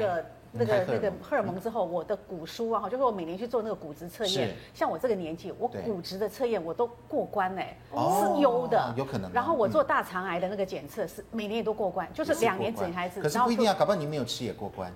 [0.52, 9.32] 那个那个荷尔蒙之后，我的骨疏啊，就是我每年去做那个骨质测验，像我这个年纪，我骨质的测验我都过关哎，是优的，有可能。
[9.32, 13.22] 然后我做大肠癌的那个检测是每年也都过关，就是两年检查一次。
[13.22, 14.92] 可是不一定啊，搞不好你没有吃也过关，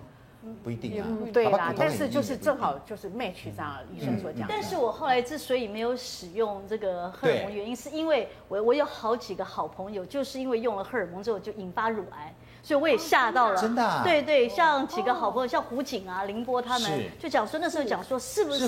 [0.63, 1.07] 不一定啊。
[1.31, 4.47] 对啦，但是就是正好就是 match 这样医生所讲。
[4.47, 12.33] 但是我后来之所以没有使用这个荷尔蒙，原因是因为我我有好几个好朋友，就是因为用了荷尔蒙之后就引发乳癌。
[12.65, 18.65] 所以我也吓到了，真的，对对，像几个好朋友，像胡锦啊、林波他们，就讲说那时候讲说是不是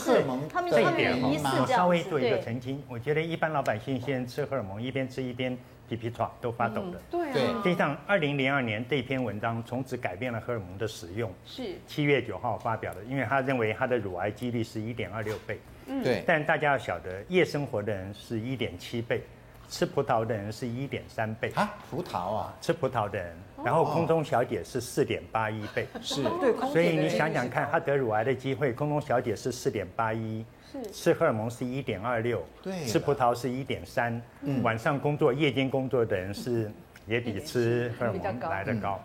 [0.49, 2.83] 他们他们疑似这样，稍微做一个澄清。
[2.89, 7.01] 我觉得一般老百姓先吃荷尔蒙，一边吃一边皮皮剉都发抖的。
[7.09, 7.47] 对对。
[7.63, 11.31] 实际上，二零零二年这篇文章从此改变了荷尔蒙的使用。
[11.45, 11.75] 是。
[11.85, 15.59] 七月九号发表的，因为他认为他的乳癌几率是一点二六倍。
[15.87, 16.03] 嗯。
[16.03, 16.23] 对。
[16.25, 19.21] 但大家要晓得，夜生活的人是一点七倍。
[19.67, 26.21] 吃葡萄的人是一点三倍啊，葡萄啊，吃葡萄的人，然后空中小姐是四点八一倍，是，
[26.71, 30.45] 所以你想想看，他得乳癌的机会，空中小姐是四点八一，
[30.83, 34.21] 是，吃荷尔蒙是一点二六，对，吃葡萄是一点三，
[34.63, 36.71] 晚上工作、夜间工作的人是
[37.07, 38.99] 也比吃荷尔蒙来得高，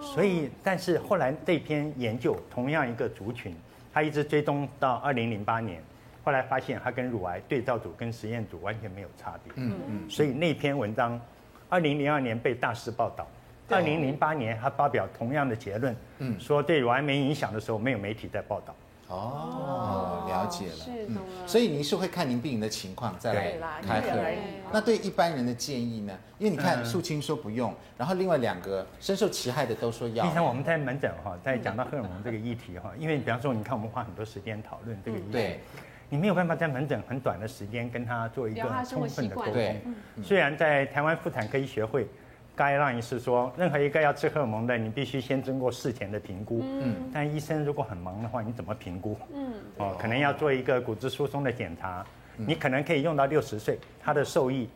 [0.00, 3.54] 所以，但是后来这篇研究，同样一个族群，
[3.92, 5.82] 他一直追踪到二零零八年。
[6.22, 9.52] 后来发现，他跟乳癌对照组跟实验组完全没有差别。
[9.54, 10.10] 嗯嗯。
[10.10, 11.20] 所以那篇文章，
[11.68, 13.24] 二零零二年被大肆报道，
[13.68, 18.74] 二零零八年他发表同样的结论，嗯，说对乳癌没影响的时候，没有媒体在报道。
[19.08, 20.74] 哦，了解了。
[20.74, 21.46] 是，懂了。
[21.46, 24.42] 所以您是会看您病人的情况再来开荷尔蒙。
[24.72, 26.12] 那对一般人的建议呢？
[26.38, 30.24] 因为你看素清说不用，然后另外两个深受其害的都说要。
[30.24, 35.32] 平常我们在门诊哈，在讲到荷尔蒙这个议题哈，因为比方说，你看我们花很多时间讨论这个议题。
[35.32, 35.60] 对。
[36.08, 39.76] 你没有办法在门诊很短的时间跟他做一个充分的沟通。
[40.22, 42.06] 虽然在台湾妇产科医学会
[42.56, 46.60] ，guideline 是说，任何一个要吃荷尔蒙的，你必须先经过事前的评估。
[46.62, 46.94] 嗯。
[47.12, 49.16] 但医生如果很忙的话，你怎么评估？
[49.34, 49.52] 嗯。
[49.78, 52.04] 哦，可能要做一个骨质疏松的检查，
[52.36, 54.68] 你可能可以用到六十岁，它的受益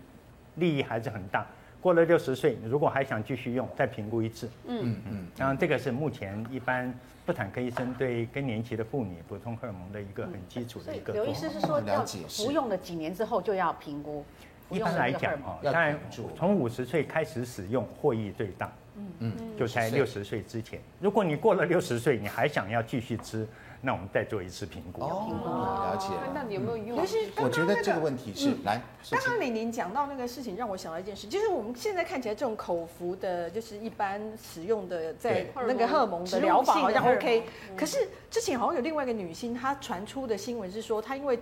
[0.57, 1.47] 利益还是很大。
[1.81, 4.49] 过了六十岁，如果还想继续用，再评估一次。
[4.67, 5.27] 嗯嗯。
[5.37, 6.93] 然后这个是目前一般。
[7.27, 11.13] 妇产科医生对更年期的妇女补充荷尔蒙的一个很基础的一个。
[11.13, 14.25] 刘医师是说要服用了几年之后就要评估。
[14.71, 15.99] 一般来讲哈，当然
[16.37, 18.73] 从五十岁开始使用获益最大。
[18.97, 20.79] 嗯嗯，就在六十岁之前。
[21.01, 23.47] 如果你过了六十岁，你还想要继续吃，
[23.81, 25.03] 那我们再做一次评估。
[25.03, 26.09] 哦，了解。
[26.23, 27.07] 看到底有没有用？
[27.07, 28.83] 其实我觉得这个问题是来。
[29.11, 37.45] 刚刚李宁讲到那个事情，让我想到一件事，就是我们现在看起来这种口服的，就是一般使用的，在那个荷尔蒙的疗法好像 OK。
[37.75, 41.39] 可是之前好像有另外一个女星，她传出的新闻是说，她因为。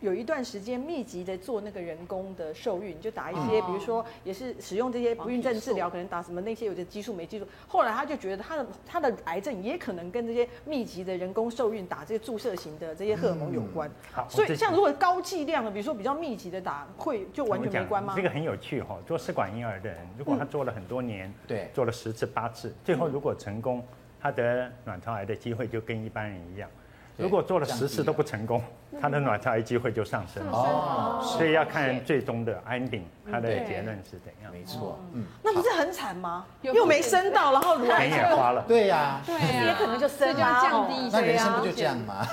[0.00, 7.46] 有一段时间密集的做那个人工的受孕，就打一些，比如说也是使用这些不孕症治疗，可能打什么那些有的激素没激素。
[7.66, 13.90] 后来他就觉得他的他的癌症也可能跟这些密集的人工受孕打这些注射型的这些荷尔蒙有关。
[14.12, 18.12] 好，所以像如果高剂量的，比如说比较密集的打，会就完全没关吗？
[18.14, 23.82] 这个很有趣哈，做试管婴儿的人，如果他做了很多年，对，做了十次八次，最后如果成功，
[24.20, 26.68] 他得卵巢癌的机会就跟一般人一样。
[27.16, 28.62] 如果做了十次都不成功，
[29.00, 34.52] 他的卵巢癌机会就上升哦，所以要看最终的 ending，他的结论是怎样。
[34.52, 36.44] 没错，嗯，那不是很惨吗？
[36.62, 38.64] 又没生到，然后乳癌也花了。
[38.68, 41.10] 对呀，对呀，也可能就生，就降低一。
[41.10, 42.26] 那人生不就这样吗？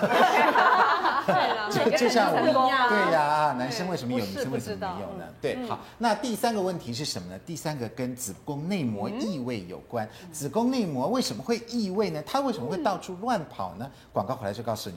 [1.26, 5.26] 对了，就就像我们对呀，男生为什么有，女生为什么没有呢？
[5.42, 7.40] 对，好，那第三个问题是什么呢？
[7.46, 10.08] 第三个跟子宫内膜异位有关。
[10.32, 12.22] 子宫内膜为什么会异位呢？
[12.26, 13.90] 它为什么会到处乱跑呢？
[14.12, 14.96] 广告回来就告诉你。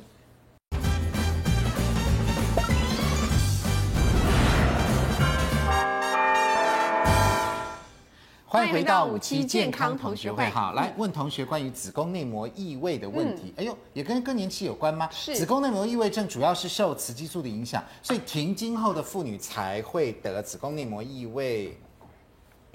[8.49, 10.49] 欢迎回到五期健康同学会。
[10.49, 13.53] 好，来问同学关于子宫内膜异位的问题。
[13.57, 15.09] 哎呦，也跟更年期有关吗？
[15.13, 15.37] 是。
[15.37, 21.77] 子宫内膜异位症主要是受雌激素的影响，所以停经后的妇女才会得子宫内膜异位。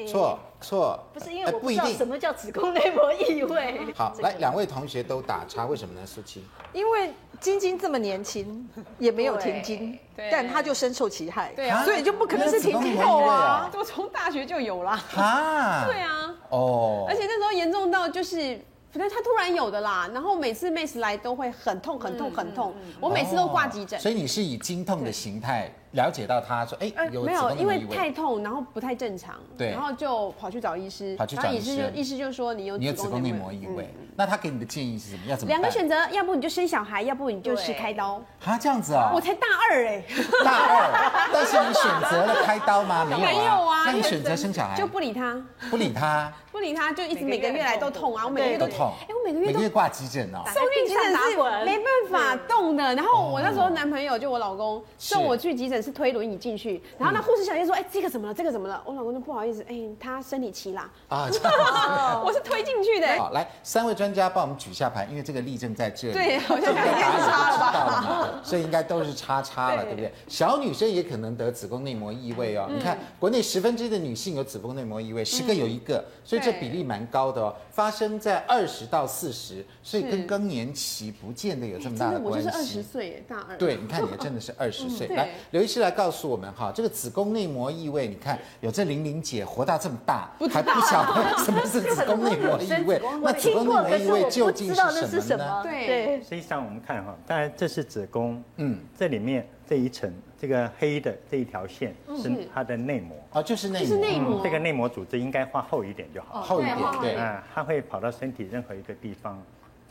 [0.08, 3.80] 错错，不是因为我不知道什么叫子宫内膜异位。
[3.96, 6.06] 好，来，两位同学都打叉，为什么呢？
[6.06, 9.98] 素卿，因为晶晶这么年轻，也没有停经，
[10.32, 14.92] 但她就深受其害，对啊，所以就不可能是停经后啊，我从大学就有了。
[15.16, 18.60] 啊， 对啊，哦，而且那时候严重到就是，
[18.92, 25.74] 反正他突然有的啦，然后每次 Mace 来都会很痛很痛很痛，我每次都挂急诊，所以你是以经痛的形态。
[25.92, 27.52] 了解到他说，哎，有没有？
[27.56, 33.94] 因为太痛，然后不太正常，对，然后就跑去找医师，跑去找医师，就医师就说你有你有子宫内膜异位。
[34.14, 35.24] 那他给你的建议是什么？
[35.28, 35.50] 要怎么？
[35.50, 38.22] 两个选择，要不你就生小孩，要不你就是开刀。
[38.44, 39.10] 啊，这样子啊？
[39.16, 40.04] 我才大二哎，
[40.44, 43.04] 大二，但是你选择了开刀吗？
[43.10, 43.84] 没有，没有啊。
[43.86, 44.76] 那你选择生小孩？
[44.76, 48.94] 就不理他，不理他，不理他，就一直每个月来都痛啊，我每个月都痛。
[49.08, 50.44] 哎，我每个月每个月挂急诊哦。
[50.54, 56.82] 受孕急诊是没办法动的，然后我那时候男朋友就我老公送我去急诊是推轮椅进去。
[56.98, 58.34] 然后那护士小姐说：“哎，这个怎么了？
[58.34, 60.90] 这个怎么了？”我老公就不好意思，哎，他生理期啦。
[61.08, 61.30] 啊，
[62.26, 63.08] 我是推进去的。
[63.18, 66.14] 好，来三位专家帮我们举下牌，因为这个例证在这里。
[66.14, 68.42] 对，好像应该是叉了吧？
[68.44, 70.12] 所以应该都是叉叉了，对不对？
[70.28, 72.68] 小女生也可能得子宫内膜异位哦。
[72.70, 77.56] 你看，国内十分之一的女性有子宫内膜异位，十个有一个，所以这比例蛮高的哦。
[77.72, 82.48] 发生在二十到四十，所以跟更年期不见得有这么大的关系。
[82.48, 83.58] 我就是二十岁，大二。
[83.58, 85.08] 对，你看你真的是二十岁。
[85.08, 86.52] 来，刘医师来告诉我们。
[86.54, 93.02] 哈，这个子宫内膜异位，你看有这玲玲姐活到这么大，还不晓得 什么是子宫内膜异位。
[93.22, 95.64] 那子宫内膜异位究竟是什么呢？
[95.64, 103.16] 对，实际上我们看哈，当然这是子宫，嗯，这里面这一层这个黑的这一条线是它的内膜。
[103.32, 103.86] 哦，就是内
[104.20, 104.42] 膜。
[104.44, 107.16] 这个内膜组织应该画厚一点就好，厚一点，对。
[107.16, 109.42] 啊，它会跑到身体任何一个地方，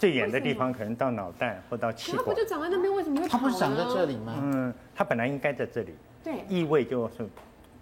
[0.00, 2.24] 最远的地方可能到脑袋或到气管。
[2.24, 2.90] 它不就长在那边？
[2.90, 3.36] 为什么会跑？
[3.36, 4.34] 它不是长在这里吗？
[4.40, 5.94] 嗯，它本来应该在这里。
[6.24, 7.28] 对，异味就是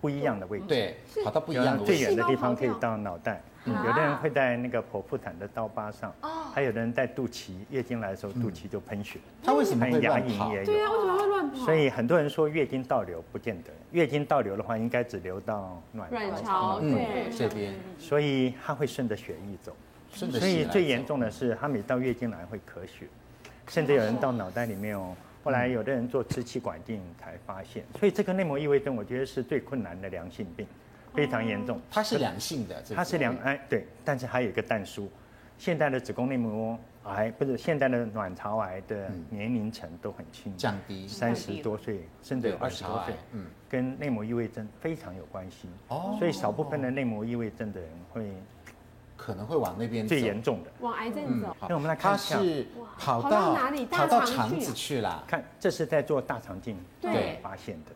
[0.00, 0.64] 不一样的位置。
[0.66, 1.85] 对，跑到不一样的。
[1.85, 6.12] 最远的地方可以到脑袋，有的人会在那个剖腹产的刀疤上，
[6.52, 9.20] 还有的人在肚脐，月经来的时候肚脐就喷血。
[9.40, 10.64] 他为什么会牙龈也有？
[10.64, 11.64] 对啊，为什么会乱跑？
[11.64, 16.11] 所以很多人说月经倒流不见得，月经倒流的话应该只流到卵
[16.44, 16.98] 巢，嗯，
[17.31, 19.72] 这边，所以它会顺着血液走。
[20.12, 23.07] 所以最严重的是，他每到月经来会咳血，
[23.68, 25.14] 甚至有人到脑袋里面哦。
[25.44, 30.66] 后来有的人做支气管镜才发现，所以这个内膜异位症，我觉得是最困难的良性病，
[31.14, 31.81] 非常严重。
[31.90, 35.09] 它是良性的，它是良哎对，但是还有一个但书，
[35.57, 45.68] 现在的子宫内膜癌不是现在的卵巢癌的年龄层都很轻，降低三十多岁甚至有二十多岁，嗯，跟内膜异位症非常有关系。
[45.88, 48.33] 哦，所以少部分的内膜异位症的人会。
[49.18, 51.54] 可能会往那边最严重的，往癌症走。
[51.68, 53.85] 那我们来看，它是跑到哪里？
[53.85, 55.24] 跑到肠子去了。
[55.26, 57.92] 看，这是在做大肠镜对发现的。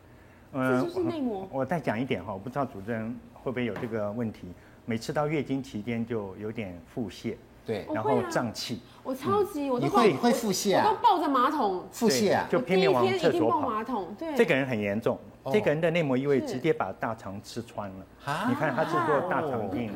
[0.51, 1.47] 嗯，这就是内膜。
[1.49, 4.49] 我再讲一点哈，我不知道主持人会不会有这个问题。
[4.85, 8.81] 每次到月经期间就有点腹泻，对，然后胀气。
[9.01, 13.61] 我超级，我都会会腹泻啊，我都抱着马桶腹泻啊，就拼命往厕所跑。
[13.61, 15.17] 马桶，对，这个人很严重，
[15.51, 18.05] 这个人的内膜异位直接把大肠吃穿了。
[18.47, 19.91] 你看他是做大肠镜，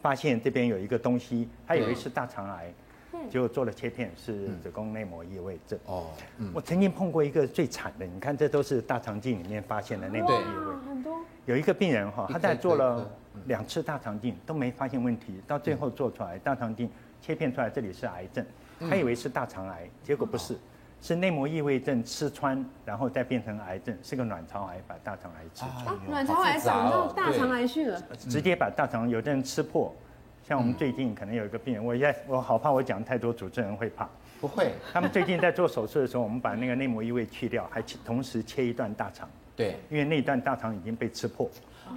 [0.00, 2.72] 发现这边有一个东西，他以为是大肠癌，
[3.30, 5.78] 结果做了切片是子宫内膜异位症。
[5.86, 6.06] 哦，
[6.52, 11.18] 我曾经碰过一个最惨的，你看这都是大肠镜里面发现的内膜异位，很多。
[11.46, 13.10] 有一个病人哈，他在做了
[13.46, 16.90] 两次大肠镜都没发现问题，到最后做出来大肠镜。
[17.24, 18.44] 切片出来，这里是癌症，
[18.80, 20.56] 他以为是大肠癌，结果不是，
[21.02, 25.96] 是内膜异位症吃穿，然后再变成癌症，是个卵巢癌，把大肠癌吃穿。
[26.08, 29.92] 卵巢癌长到大肠癌去了，直接把大肠有的人吃破，
[30.46, 34.08] 像我们最近可能有一个病人，我现在我好怕我讲太多，主持人会怕。
[34.40, 39.28] 不会，他们最近在做手术的时候，我们把那个内膜异位去掉，还同时切一段大肠。
[39.56, 41.50] 对，因为那段大肠已经被吃破。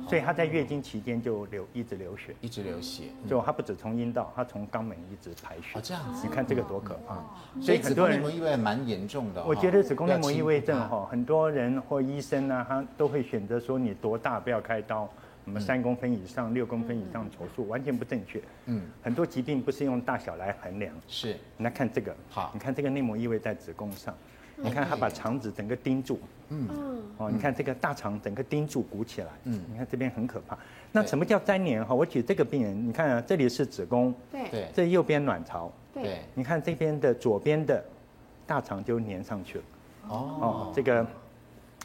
[0.07, 5.77] 所以她在月经期间就流一直流血，一直流血，就她不止从阴道，她从肛门一直排血。
[5.77, 7.15] 哦，这样子，你看这个多可怕。
[7.61, 9.43] 所以很多人子宫内膜异位蛮严重的。
[9.43, 15.09] 我觉得子宫内膜异位症哈，很多人或医生呢，他都会选择说你多大不要开刀，
[15.43, 18.41] 什么三公分以上、六公分以上手术，完全不正确。
[18.65, 20.93] 嗯，很多疾病不是用大小来衡量。
[21.07, 24.13] 是，你来看这个，好，你看这个内膜异位在子宫上。
[24.57, 26.67] 你看他把肠子整个钉住，嗯，
[27.17, 30.57] 哦，你看这个大肠整个钉住鼓起来，嗯，你看这边很可怕。
[30.91, 31.93] 那什么叫粘连哈？
[31.93, 37.83] 我举这个病人，你看啊，这里是子宫，对，这右边卵巢，对，你看这边的左边的
[38.47, 39.63] 大肠就粘上去了，
[40.07, 41.05] 哦，这个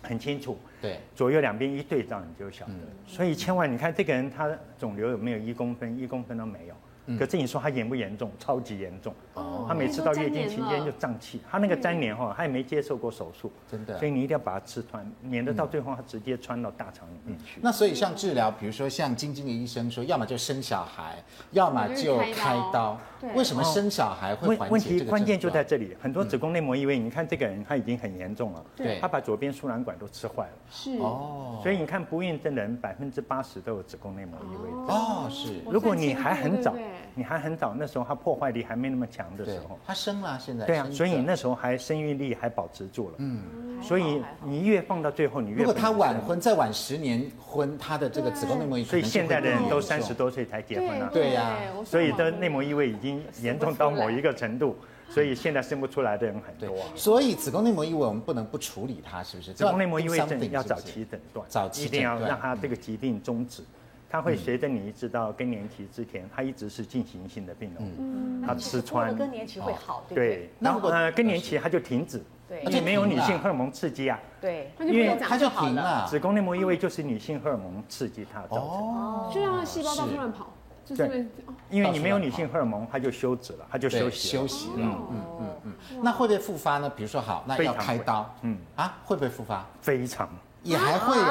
[0.03, 2.73] 很清楚，对，左右两边一对照你就晓得。
[3.07, 4.49] 所以千万你看这个人他
[4.79, 5.99] 肿瘤有没有一公分？
[5.99, 6.75] 一公分都没有。
[7.19, 8.31] 可是你说他严不严重？
[8.39, 9.13] 超级严重。
[9.41, 9.67] 哦。
[9.69, 13.99] 他每次到月经期间就胀气，他那个粘连哈，他也没接受过手术，真的。
[13.99, 17.61] 所以你一定要把它吃穿，免得到最后他直接穿到大肠里面去。
[17.63, 21.17] 那所以像治疗，比如说像晶晶的医生说，要么就生小孩，
[21.53, 22.99] 要么就开刀。
[23.21, 23.31] 对。
[23.35, 24.71] 为什么生小孩会缓解这个？
[24.71, 28.99] 问题关键就在这里，很多子宫内膜异位，你看这个人他已经很严重了，对。
[29.01, 30.53] 他把左边输卵管都吃坏了。
[30.71, 30.97] 是。
[30.99, 31.61] 哦。
[31.63, 34.71] 所以你看不孕症的人百分之八十都有子宫内膜异位。
[34.95, 35.61] 哦，是。
[35.71, 36.75] 如果你还很早，
[37.15, 37.75] 你还很早。
[37.79, 54.77] 那时候他破坏力还没那么强的时候，他生了，现在对啊，所以你那时候还生育力还保持住了，嗯，所以你越放到最后，你越如果他晚婚再晚十年婚，他的这个子宫内膜异位，所以现在的人都三十多岁才结婚了，对呀，所以的内膜异位已经严重到某一个程度，
[55.09, 56.77] 所以现在生不出来的人很多。
[56.95, 59.53] 所以子宫内膜异位我们不能不处理它，是不是？
[59.53, 63.63] 子宫内膜异位症要早期诊断，早期一定要让他这个疾病终止。
[64.11, 67.89] 它会随着你一直到更年期之前，它一直是进行性的病容。
[67.99, 69.15] 嗯，它吃穿。
[69.17, 70.51] 更年期会好，对不对？
[70.59, 74.19] 然后呃，更年期它就停止，对，因为没有女性荷尔蒙刺激啊。
[74.41, 76.07] 对，因为它就停了。
[76.09, 78.63] 子宫内膜异位就是女性荷尔蒙刺激它造成的。
[78.65, 80.49] 哦，就让它细胞到处乱跑。
[80.97, 81.25] 对，
[81.71, 84.75] 因为你没有女性荷尔蒙，它就休止了，它就休息休息了。
[84.79, 86.01] 嗯嗯嗯嗯。
[86.03, 86.91] 那会不会复发呢？
[86.91, 88.29] 比如说好，那要开刀。
[88.43, 89.65] 嗯啊，会不会复发？
[89.81, 90.29] 非常。
[90.63, 91.25] 也还会有，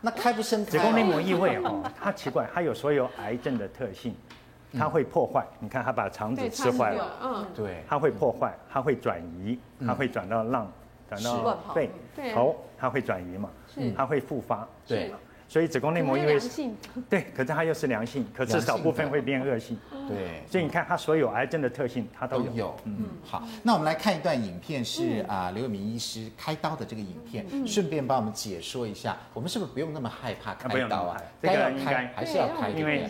[0.00, 4.14] 那开不生子宫内膜异位哦， 它奇怪，它有所有癌症的特性，
[4.78, 5.46] 它会破坏。
[5.58, 10.70] 你看，它把肠子吃坏了，嗯，对，它会破坏，它会转移，它会转到浪，
[11.08, 11.90] 转到肺、
[12.34, 13.48] 头，它会转移嘛，
[13.96, 15.12] 它会复发，对。
[15.48, 16.68] 所以子宫内膜因为是，
[17.08, 19.78] 对，可是它又是良性，可是少部分会变恶性，
[20.08, 20.42] 对。
[20.50, 22.76] 所以你看它所有癌症的特性，它都有。
[22.84, 31.22] 嗯，好，那我们来看一段影片，是啊刘有明医师开刀的这个影片，顺便帮我们解说一下，我们是不是不用那么害怕开刀啊？
[31.40, 33.08] 这个应该还是要开，因为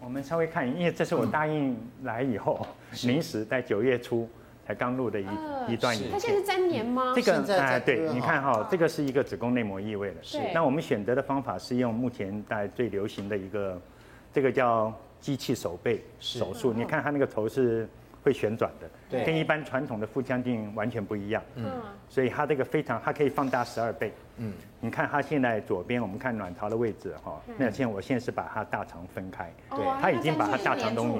[0.00, 2.66] 我们稍微看，因为这是我答应来以后
[3.04, 4.28] 临时在九月初。
[4.66, 5.26] 才刚录的一
[5.68, 7.12] 一段影片，它现在是粘连吗？
[7.14, 10.16] 这个哎，对，你看哈，这个是一个子宫内膜异位的。
[10.22, 10.38] 是。
[10.54, 13.80] 那我们选择的方法是用目前大家最流行的一个，
[14.32, 16.72] 这个叫机器手背手术。
[16.72, 17.88] 你看它那个头是
[18.24, 21.42] 会旋转的，对，跟一般传统的腹腔镜完全不一样。
[21.56, 21.70] 嗯。
[22.08, 24.10] 所以它这个非常，它可以放大十二倍。
[24.38, 24.54] 嗯。
[24.80, 27.38] 你看它现在左边，我们看卵巢的位置哈。
[27.58, 29.52] 那现在我现在是把它大肠分开。
[29.70, 29.78] 对。
[30.00, 31.12] 他已经把它大肠都粘。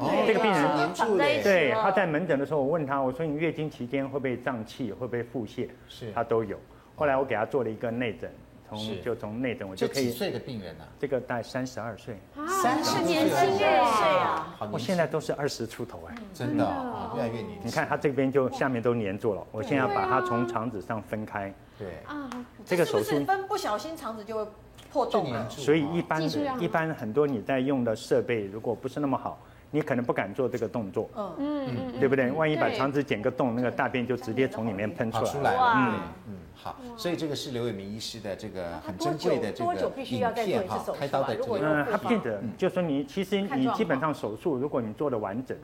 [0.00, 0.24] 哦。
[0.26, 1.24] 这个病人粘住了。
[1.42, 5.68] 对，他在门诊的时候，我问他，我说你月经期间会不会胀气，会不会腹泻？
[5.88, 6.10] 是。
[6.12, 6.58] 他都有。
[6.96, 8.28] 后来我给他做了一个内诊。
[8.68, 10.04] 从就从内诊，我就可以。
[10.04, 10.84] 几岁的病人呢？
[10.98, 12.16] 这个大概三十二岁。
[12.62, 13.78] 三十年轻岁！
[14.18, 14.56] 啊！
[14.70, 16.14] 我现在都是二十出头哎。
[16.34, 17.60] 真的啊，越来越年轻。
[17.64, 21.52] 你看他这边就下面都粘住了，我现在要把它从肠子上分开。
[21.78, 22.28] 对啊，
[22.64, 24.50] 这个手术分不小心肠子就会
[24.90, 25.48] 破洞了。
[25.48, 26.22] 所以一般
[26.60, 29.38] 一般很多你在用的设备如果不是那么好，
[29.70, 31.36] 你可能不敢做这个动作，嗯。
[31.38, 32.30] 嗯嗯，对不对？
[32.30, 35.24] 万一把肠子剪个洞，那个大便就直接从里面喷出来。
[35.24, 35.52] 出来。
[35.52, 40.32] 了，嗯嗯，好，所以这个是刘伟明医师的这个很珍贵的这个影必须要。
[40.32, 45.56] 再做一片哈开刀的这个嗯，它复发不见得，就说你其实你基本上手术，如果你做的完整，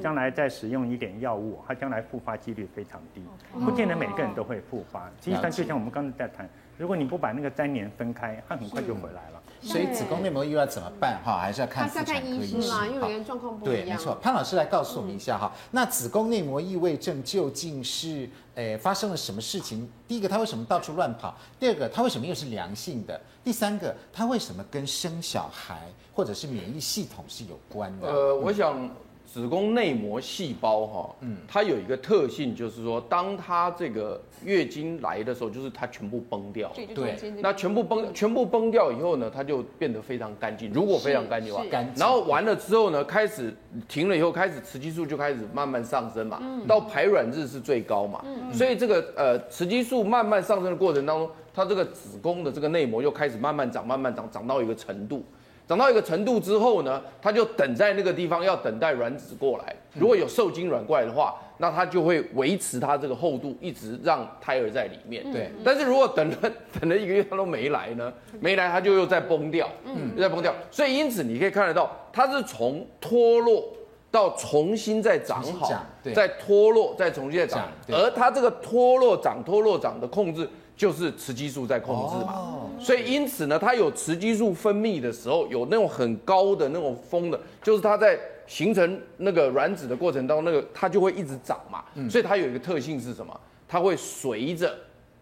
[0.00, 3.22] 将来再使用一点药物，它将来复发几率非常低，
[3.64, 5.10] 不见得每个人都会复发。
[5.20, 6.48] 其实就像我们刚才在谈，
[6.78, 9.41] 如果你不把那个粘连分开，它很快就回来了。
[9.62, 11.38] 所以子宫内膜异位要怎么办哈？
[11.38, 13.96] 还是要看还是要看妇产科医师医师嘛，因为哈每个人状况不对，一样。
[13.96, 14.14] 没错。
[14.16, 19.88] 潘老师来告诉我们一下哈，那子宫内膜异位症究竟是诶发生了什么事情？
[20.08, 21.34] 第一个，它为什么到处乱跑？
[21.60, 23.20] 第二个，它为什么又是良性的？
[23.44, 28.08] 第三个，它为什么跟生小孩或者是免疫系统是有关的？
[28.08, 28.90] 呃，我想
[29.32, 36.70] 子宫内膜细胞哈，嗯，它有一个特性，就是说，当它这个月经来的时候，就是它全部崩掉。
[36.94, 37.16] 对。
[37.40, 40.70] 那全部崩全部崩掉以后呢，它就变得非常干净。
[40.70, 41.64] 如果非常干净的话。
[41.64, 41.98] 是，干净。
[41.98, 43.54] 然后完了之后呢，开始
[43.88, 48.22] 停了以后，开始雌激素就开始慢慢上升嘛，到排卵日是最高嘛，
[48.52, 55.24] 所以这个呃雌激素慢慢上升的过程当中，它这个子宫的这个内膜又开始慢慢长，慢慢长，长到一个程度。
[55.68, 59.74] 长到一个程度之后呢，它就等在那个地方，要等待卵子过来。
[59.94, 65.22] 如果有受精卵过来的话，那它就会维持它这个厚度，一直让胎儿在里面。
[65.32, 65.50] 对。
[65.64, 66.36] 但是如果等了
[66.78, 70.52] 等了一个月，它都没来呢，没来它就又在崩掉，嗯，又再崩掉。
[70.70, 73.72] 所以因此你可以看得到，它是从脱落
[74.10, 75.70] 到重新再长好
[76.14, 77.96] 再脱落，再重新再长长。
[77.96, 82.61] 而它这个脱落长、脱落长的控制，就是雌激素在控制嘛。
[82.82, 91.84] 哦所以因此呢，它有雌激素分泌的时候，有那种很高的那种峰的，就是它在形成那个卵子的过程当中，那个它就会一直长嘛。
[92.10, 93.40] 所以它有一个特性是什么？
[93.68, 94.74] 它会随着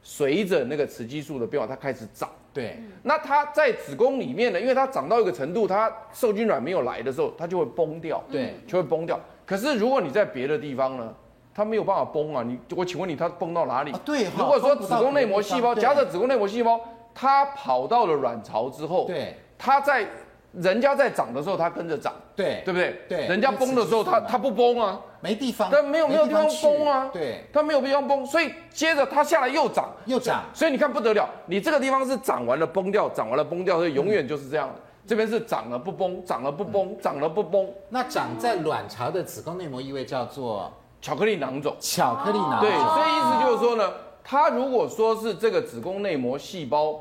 [0.02, 2.28] 随着那个雌激素的变化，它开始长。
[2.52, 8.20] 对，那它在子宫里面呢，因为它长到一个程度，它受精卵没有来的时候，它就会崩掉。
[8.28, 9.20] 对，就会崩掉。
[9.46, 11.14] 可是如果你在别的地方呢，
[11.54, 12.42] 它没有办法崩啊。
[12.42, 13.92] 你我请问你，它崩到哪里？
[13.92, 16.80] 啊对哈如果说子宫内膜细胞，假设子宫内膜细胞
[17.20, 20.06] 它跑到了卵巢之后，对，它在
[20.54, 22.62] 人家在长的时候，它跟着长，对。
[22.64, 22.98] 对不对？
[23.06, 23.26] 对。
[23.26, 34.74] 人家崩的时候，它它不崩啊，没地方，但没有没有地方崩啊，对，它没有地方崩，所以接着它下来又长，又长，所以你看不得了，你这个地方是长完了崩掉，长完了崩掉，所以永远就是这样的。
[35.06, 41.76] 这边是长了不崩，长了不崩，长了不崩，那长在卵巢的子宫内膜异位叫做巧克力囊肿。
[41.80, 42.70] 巧克力囊肿。
[42.70, 43.92] 对，所以意思就是说呢，
[44.24, 47.00] 它如果说是这个子宫内膜细胞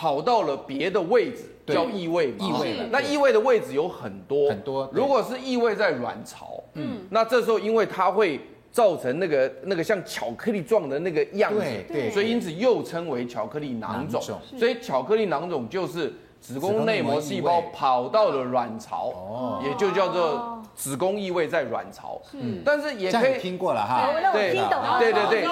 [0.00, 2.46] 跑到了别的位置，叫异位嘛。
[2.46, 8.40] 异位那异位的位置有很多很多如果是异位在卵巢，嗯，那这时候因为它会
[8.72, 14.58] 造成那个那个像巧克力状的那个样子，对对所以因此又称为巧克力囊肿囊肿。
[14.58, 16.10] 所以巧克力囊肿就是。
[16.40, 19.62] 子宫内膜细胞跑到了卵巢，哦。
[19.62, 22.20] 也就叫做子宫异位在卵巢。
[22.32, 24.08] 嗯，但是也可以听过了哈。
[24.32, 24.98] 对听懂了。
[24.98, 25.42] 对对对。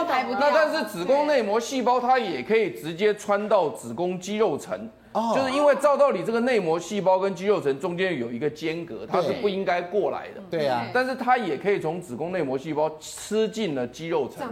[0.40, 5.34] 那但是子宫内膜细胞它也可以直接穿到子宫肌肉层，哦。
[5.36, 10.40] 就是因为照道理这个内膜细胞跟肌肉层中间有一个间隔，它是不应该过来的。
[10.50, 14.48] 对啊，但是它也可以从子宫内膜细胞吃进了肌肉层。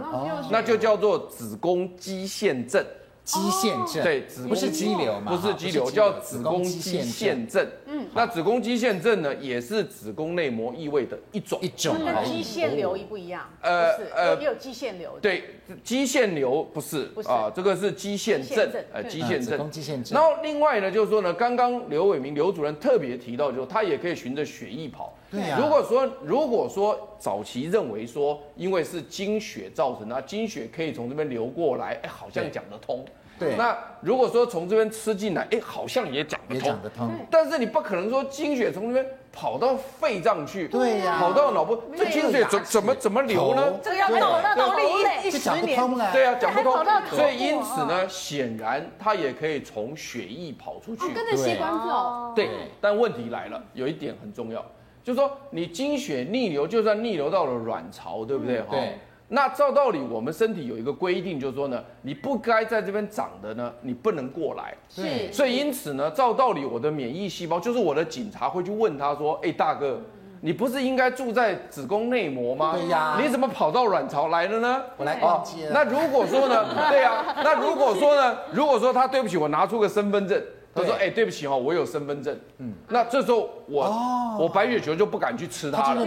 [0.51, 2.85] 那就叫做子宫肌腺症。
[3.27, 5.35] 肌腺症对，不是肌瘤嘛？
[5.35, 7.67] 不是肌瘤，叫子宫肌肌腺症。
[7.87, 11.57] 嗯，那子宫肌腺症呢，也是子宫内膜异位的一种。
[11.61, 12.25] 一种跟。
[12.25, 13.49] 肌腺瘤一不一样？
[13.61, 15.17] 呃是呃有也有肌腺瘤。
[15.21, 19.71] 对，肌腺瘤不是不是啊，这个是肌腺症呃，肌腺症嗯子宫。
[19.71, 20.13] 肌腺症。
[20.13, 25.13] 然后另外呢，就是说呢，刚刚刘伟明刘主任特别提到，就是他也可以循着血液跑。
[25.29, 33.05] 对呀如果说如果说早期认为说，因为是经血造成的，那经血可以从这边流过来，哎，好像讲得通。
[33.39, 36.81] 对那如果说从这边吃进来，哎，好像也讲得通也讲。
[36.81, 37.11] 得通。
[37.29, 43.71] 但是你不可能说精血从这边跑到肺脏去，对呀跑到脑部，这精血怎怎么怎么流呢？
[43.71, 44.83] 头这个要对走到对脑力
[45.27, 46.11] 一就讲不十年，通了。
[46.11, 51.05] 对啊，讲不通所以因此呢，显然它也可以从血液跑出去。
[51.05, 52.49] 哦，跟着血管走，哦对，
[52.81, 54.65] 但问题来了，有一点很重要，
[55.03, 58.61] 就是说你精血逆流，就算逆流到了卵巢，对不对？
[58.61, 58.97] 哈、对。
[59.29, 64.73] 那照道理，我们身体有一个规定，就是说呢，你不该在这边长的呢，你不能过来。
[64.87, 69.99] 是所以因此呢，照道理，我的免疫细胞就是我的警察会去问他说：“哎，大哥，
[70.39, 72.73] 你不是应该住在子宫内膜吗？
[72.77, 75.71] 对呀你怎么跑到卵巢来了呢？”我来哦逛街了。
[75.73, 76.89] 那如果说呢？
[76.89, 78.37] 对呀、那如果说呢？
[78.53, 80.41] 如果说他对不起，我拿出个身份证，
[80.77, 86.05] 他说：“对哎，对不起哈，我有身份证。”嗯，那这时候我、哦我白血球就不敢去吃它了。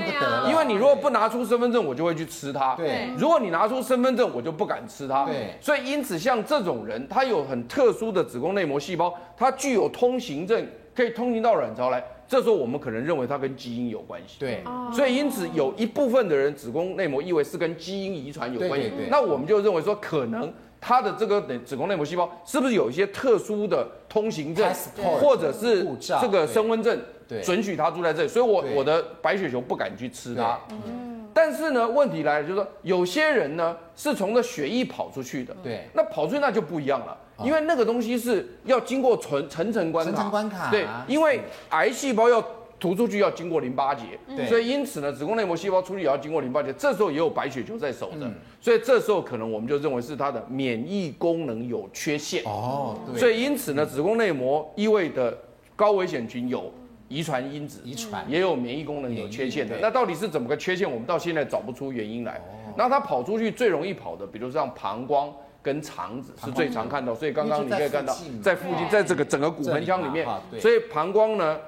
[0.48, 2.76] 因为你如果不拿出身份证，我就会去吃它。
[2.76, 5.24] 对如果你拿出身份证，我就不敢吃它。
[5.24, 10.64] 对所以因此像这种人，他有很特殊的子宫内膜细胞，他具有通行证，
[10.94, 12.04] 可以通行到卵巢来。
[12.28, 14.36] 这时候我们可能认为它跟基因有关系。
[14.38, 14.62] 对，
[14.92, 18.88] 所以因此有一部分的人子宫内膜异位是跟基因遗传有关系。
[18.88, 25.86] 对对对那我们就认为说，可能他的这个子宫内膜细胞是不是有一些特殊的通行证 Passport，或者是
[26.20, 27.00] 这个身份证
[27.42, 28.28] 准许他住在这里？
[28.28, 28.74] 所以我对。
[28.74, 30.58] 我的白雪球不敢去吃它。
[30.70, 31.28] 嗯。
[31.32, 35.88] 但是呢，问题来了，就是说有些人呢是从这血液跑出去的，对。
[35.94, 40.70] 那跑出去那就不一样了，因为那个东西是要经过层层层关卡，层层关卡。
[40.72, 42.44] 对，因为癌细胞要
[42.80, 44.18] 突出去要经过淋巴结，
[44.48, 48.34] 所以因此呢，子宫内膜细胞出去也要经过淋巴结，这时候也有白血球在守着，嗯。
[48.60, 55.36] 所以这时候可能我们就认为是它的免疫功能有缺陷，哦，对，所以因此呢，子宫内膜异位的
[55.76, 56.72] 高危险群有
[57.08, 58.24] 遗传因子，遗传。
[58.28, 59.76] 也有免疫功能有缺陷的。
[59.82, 60.90] 那到底是怎么个缺陷？
[60.90, 62.40] 我们到现在找不出原因来。
[62.76, 67.14] 然后它跑出去最容易跑的，比如像膀胱跟肠子是最常看到。
[67.14, 70.26] 所以刚刚你可以看到在附近，在这个整个骨盆腔里面。
[70.58, 71.58] 所以膀胱呢，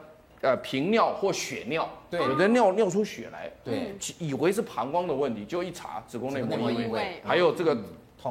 [0.43, 2.21] 呃，频尿或血尿，对。
[2.21, 7.77] 有的尿尿出血来，对，以为是膀胱的问题，就一查子宫内膜异位还有这个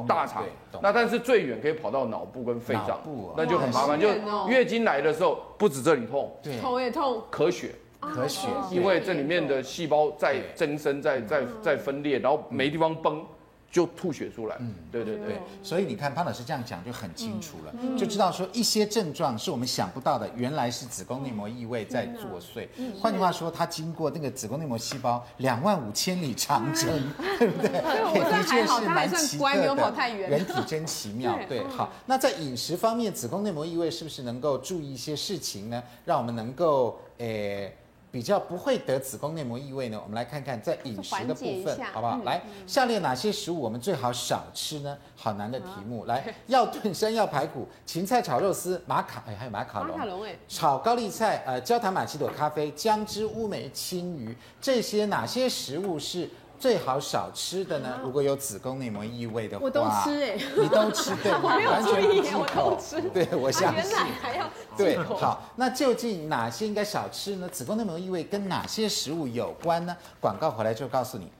[0.06, 0.44] 大肠，
[0.82, 3.00] 那但是最远可以跑到脑部跟肺脏
[3.34, 3.98] 那就很麻烦。
[3.98, 4.08] 就
[4.46, 13.24] 月经来的时候，不止这里痛，对，头也痛，咳血，咳血，因为这里面的细胞在增生、在在在分裂，然后没地方绷，
[13.72, 14.56] 就吐血出来。
[14.60, 22.68] 嗯对对对，所以你看潘老师这样讲就很清楚了，嗯就知道说一些症状是我们想不到的，原来是子宫内膜异位在作祟。
[22.76, 26.86] 嗯换句话说，它经过那个子宫内膜细胞两万五千里长征，
[27.38, 27.70] 对不对？
[27.72, 31.38] 的确是它还算蛮奇乖没有特的跑太远人体真奇妙。
[31.48, 35.82] 对对，好，那在饮食方面，子宫内膜异位是不是能够注意一些事情呢？
[36.04, 37.74] 让我们能够诶。
[38.12, 39.98] 比较不会得子宫内膜异位呢？
[40.02, 42.18] 我们来看看在饮食的部分好不好？
[42.18, 44.98] 嗯来，下列哪些食物我们最好少吃呢？
[45.16, 46.04] 好难的题目。
[46.04, 50.10] 来，要炖山药排骨、芹菜炒肉丝、马卡，哎，还有马卡龙马卡。
[50.10, 56.28] 龙哎，炒高丽菜，呃，焦糖玛奇朵咖啡、姜汁乌梅青鱼，这些哪些食物是
[56.62, 57.98] 最好少吃的呢？
[58.04, 61.56] 如果有子宫内膜异位的话，我都吃哎你都吃对吗？
[61.58, 63.96] 没有完全注意我口都吃对，我相原信。
[63.96, 67.48] 来还要对，好，那究竟哪些应该少吃呢？
[67.48, 69.96] 子宫内膜异位跟哪些食物有关呢？
[70.20, 71.32] 广告回来就告诉你。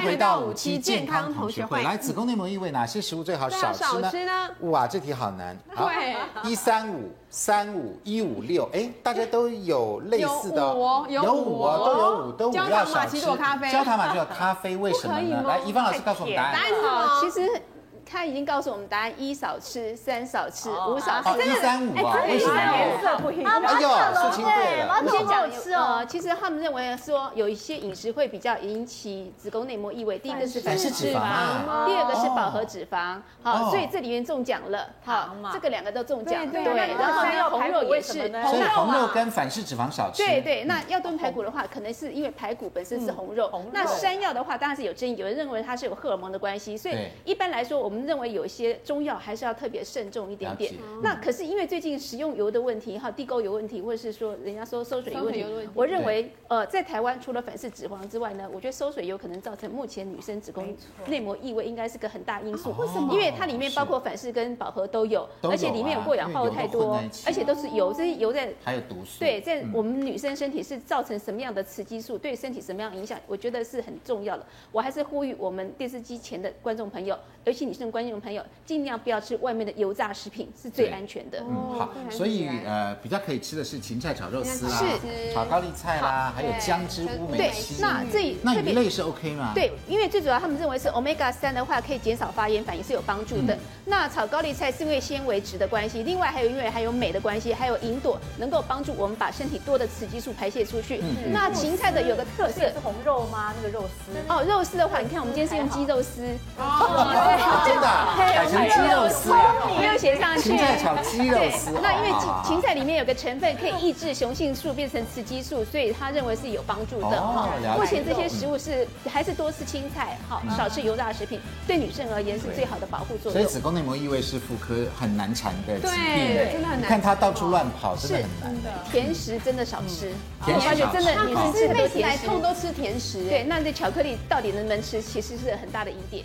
[0.00, 1.82] 迎回到五期健康同学会。
[1.82, 4.32] 来，子宫内膜异位哪些食物最好少吃呢？
[4.60, 5.56] 哇，这题好难。
[5.74, 6.16] 好对，
[6.50, 12.94] 一三五、三五、一五六，哎，大家都有类似的哦，有五哦有五哦都有五，都五要少吃。
[12.94, 15.20] 玛奇朵咖啡焦糖玛奇朵咖啡为什么呢？
[15.20, 16.60] 不 可以吗来，一芳老师告诉我们答案答。
[16.60, 17.62] 案好，其实
[18.10, 21.48] 他已经告诉我们答案：一少吃，三少吃，五少哦，吃。
[21.48, 22.56] 一三五啊，为什么？
[22.56, 23.62] 颜色不一样。
[23.62, 25.00] 哎呦，素清对了。
[25.00, 31.86] 我先讲吃哦呃，其实他们认为说有一些饮食会比较引起子宫内膜异位，第一个是反式脂肪啊。
[31.86, 33.52] 第二个是饱和脂肪，哦。
[33.52, 40.24] 好，所以这里面中奖了，好，这个两个都中奖，对然后呢红肉也是所以红肉跟反式脂肪少吃。
[40.24, 43.70] 对对，那要炖排骨的话，可能是因为排骨本身是红肉，红肉。
[43.72, 50.72] 那山药的话，当然是有争议，有人认为它是有荷尔蒙的关系，所以一般来说，我们认为有一些中药还是要特别慎重一点点。
[51.02, 60.74] 那可是因为最近食用油的问题，哈，地沟油问题，或者是说人家说收水油问题馊水油的问题，我认为呃，在台湾除了反式脂肪之外呢，我觉得收水油可能造成目前女生子宫
[61.06, 62.72] 内膜异位应该是个很大因素。
[62.78, 69.20] 为什么因为它里面包括反式跟饱和都有，都有啊而且里面有过氧化物太多而且都是油，这些油在还有毒素。
[69.20, 74.44] 对，在嗯我们女生身体是造成什么样的雌激素，对身体什么样的影响，我觉得是很重要的。
[74.72, 81.40] 我还是呼吁我们电视机前的观众朋友，尤其女生的观众朋友，尽量不要吃外面的油炸食品，是最安全的。
[81.40, 89.52] 嗯，好哦，所以呃，比较可以吃的是芹菜炒肉丝啦，是炒高丽菜啦，还有姜汁乌梅对。，那这那特别鱼类是 OK 吗？
[89.54, 93.54] 对，因为最主要他们认为是 omega 三的话，可以减少发炎反应，是有帮助的。
[93.54, 100.98] 嗯那炒高丽菜是因为纤维质的关系，另外还有因为还有镁的关系，还有银朵能够帮助我们把身体多的雌激素排泄出去。
[100.98, 103.52] 嗯那芹菜的有个特色是红肉吗？
[103.56, 104.12] 那个肉丝。
[104.28, 106.22] 哦，肉丝的话，你看我们今天是用鸡肉丝。
[106.56, 107.29] 哦，
[107.66, 110.50] 真的啊改成鸡肉丝啊，没有写上去。
[110.50, 111.70] 芹菜炒鸡肉丝。
[111.82, 117.76] 那因为芹芹菜里面有个成分可以抑制雄性素变成雌激素，所以他认为是有帮助的哦哈。
[117.78, 123.32] 目前这些食物是还是多吃青菜，好少吃油炸食品，对女生而言是最好的保护作用。
[123.32, 128.72] 所以子宫内膜异位是妇科很难缠的疾病，对真的很难看它到处乱跑，真的很难。
[128.90, 130.12] 甜食真的少吃，
[130.44, 132.00] 甜食而且真的女生吃是妹子很多甜食。
[132.00, 136.24] 来痛都吃甜食，对，那这巧克力到底能不能吃，其实是很大的疑点。